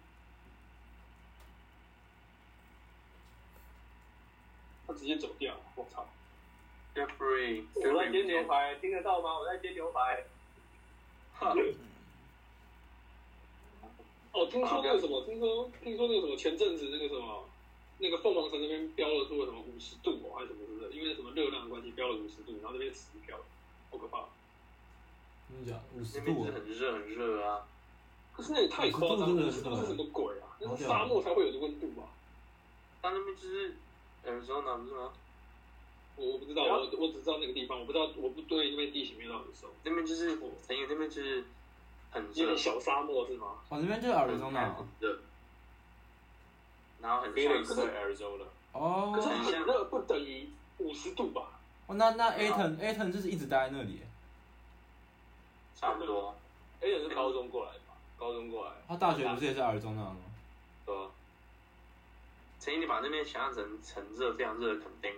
[4.86, 6.06] 他直接走掉，我操
[6.94, 9.38] ！Jeffrey，我在煎牛排，听得到吗？
[9.38, 10.24] 我在煎牛排。
[11.34, 11.54] 哈
[14.32, 17.48] 哦，听说那个什么，听说听说那个什么，前阵子那个什么，
[17.98, 23.36] 那个凤凰城那边标了出了什么五十度哦，还是什么之类的，因为什么热量的关系标了五十度，然后那边死漂，
[23.90, 24.24] 好可怕。
[25.48, 25.82] 真的假的？
[26.00, 27.66] 五十那边度哦是很热很热啊。
[28.32, 30.46] 可是那也太夸张了，50度这是是什么鬼啊？
[30.60, 32.04] 那是沙漠才会有的温度吧？
[33.02, 33.74] 他那边就是
[34.24, 35.12] Arizona 不是吗？
[36.14, 39.68] 我我不知道，我我只知道那个地方，我不知道，我不对那边地形没有到很熟。
[39.84, 41.44] 那边就是陈友那边就是
[42.10, 43.58] 很有热点，小沙漠是吗？
[43.68, 45.18] 哦，这边就是 Arizona 很热，
[47.00, 49.12] 然后很菲利像克 Arizona，哦。
[49.14, 51.58] 可是很热不等于五十度吧？
[51.86, 54.00] 哦，那那 Aton Aton 就是一直待在那里，
[55.76, 56.34] 差不多。
[56.80, 57.94] 而且是高中过来的吧？
[58.16, 60.16] 高中过来，他大学不是也是 Arizona 吗？
[60.86, 61.10] 对啊？
[62.60, 65.12] 陈毅，你把那边想象成很热、非常热的垦丁，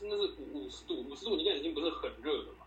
[0.00, 2.66] 真的是五五十度，五十度你现在已经不是很热了吧？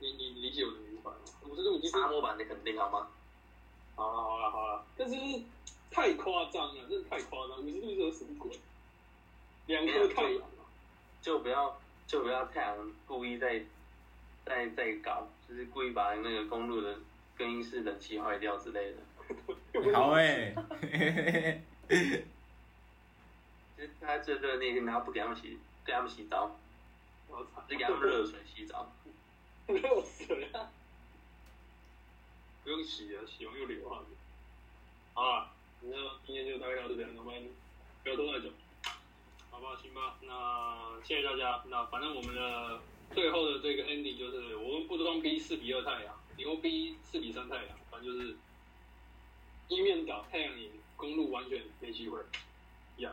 [0.00, 1.12] 你你理解我的意思吧？
[1.46, 3.08] 五十度已经是沙漠版的垦丁好吗？
[3.94, 5.14] 好了好了好了，但是
[5.90, 8.58] 太夸张了，真的太夸张，你是不是有什么鬼？
[9.66, 10.64] 两颗太阳啊！
[11.20, 13.62] 就不要就不要太阳故意在
[14.44, 16.98] 在在搞，就是故意把那个公路的
[17.36, 18.98] 更衣室冷气坏掉之类的。
[19.94, 20.52] 好哎、
[23.76, 26.56] 就是他最热的那天，然后不给他们洗，给他们洗澡，
[27.28, 27.62] 我操！
[27.68, 28.90] 就给他们热水洗澡。
[29.68, 30.68] 热水啊！
[32.64, 33.98] 不用洗了，洗完又流汗。
[35.14, 35.50] 好了，
[35.82, 37.50] 那今天就大概到这边，我们
[38.02, 38.50] 不要拖太久，
[39.50, 39.76] 好吧？
[39.82, 41.62] 行吧，那谢谢大家。
[41.66, 42.80] 那反正我们的
[43.12, 48.36] 最后的这个 ending 就是我们不装逼四比二太阳，以后逼四比三太阳，反正就是
[49.68, 52.20] 一面倒，太阳赢，公路完全没机会。
[52.98, 53.12] 呀、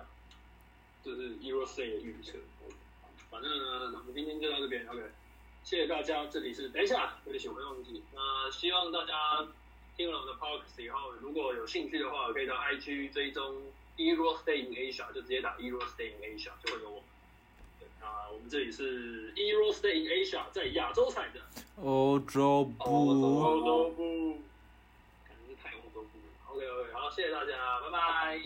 [1.03, 2.37] 这是 Euro C 的预测。
[3.31, 5.01] 反正呢，我们今天就到这边，OK。
[5.69, 8.01] 谢谢大家，这里是等一下有点小朋友忘记。
[8.11, 9.47] 那希望大家
[9.95, 17.03] 听了我们的 podcast 以后，如果有兴趣的话，可以到 IG 追踪 Euro Stay in Asia，就直接打 Euro Stay in Asia 就会有我们。
[17.79, 21.39] 对，那我们这里是 Euro Stay in Asia，在亚洲踩的
[21.79, 22.83] 欧洲部。
[22.83, 24.41] 欧洲部，
[25.27, 26.17] 可能是太欧洲部。
[26.51, 28.41] OK OK，好，谢谢大家，拜拜。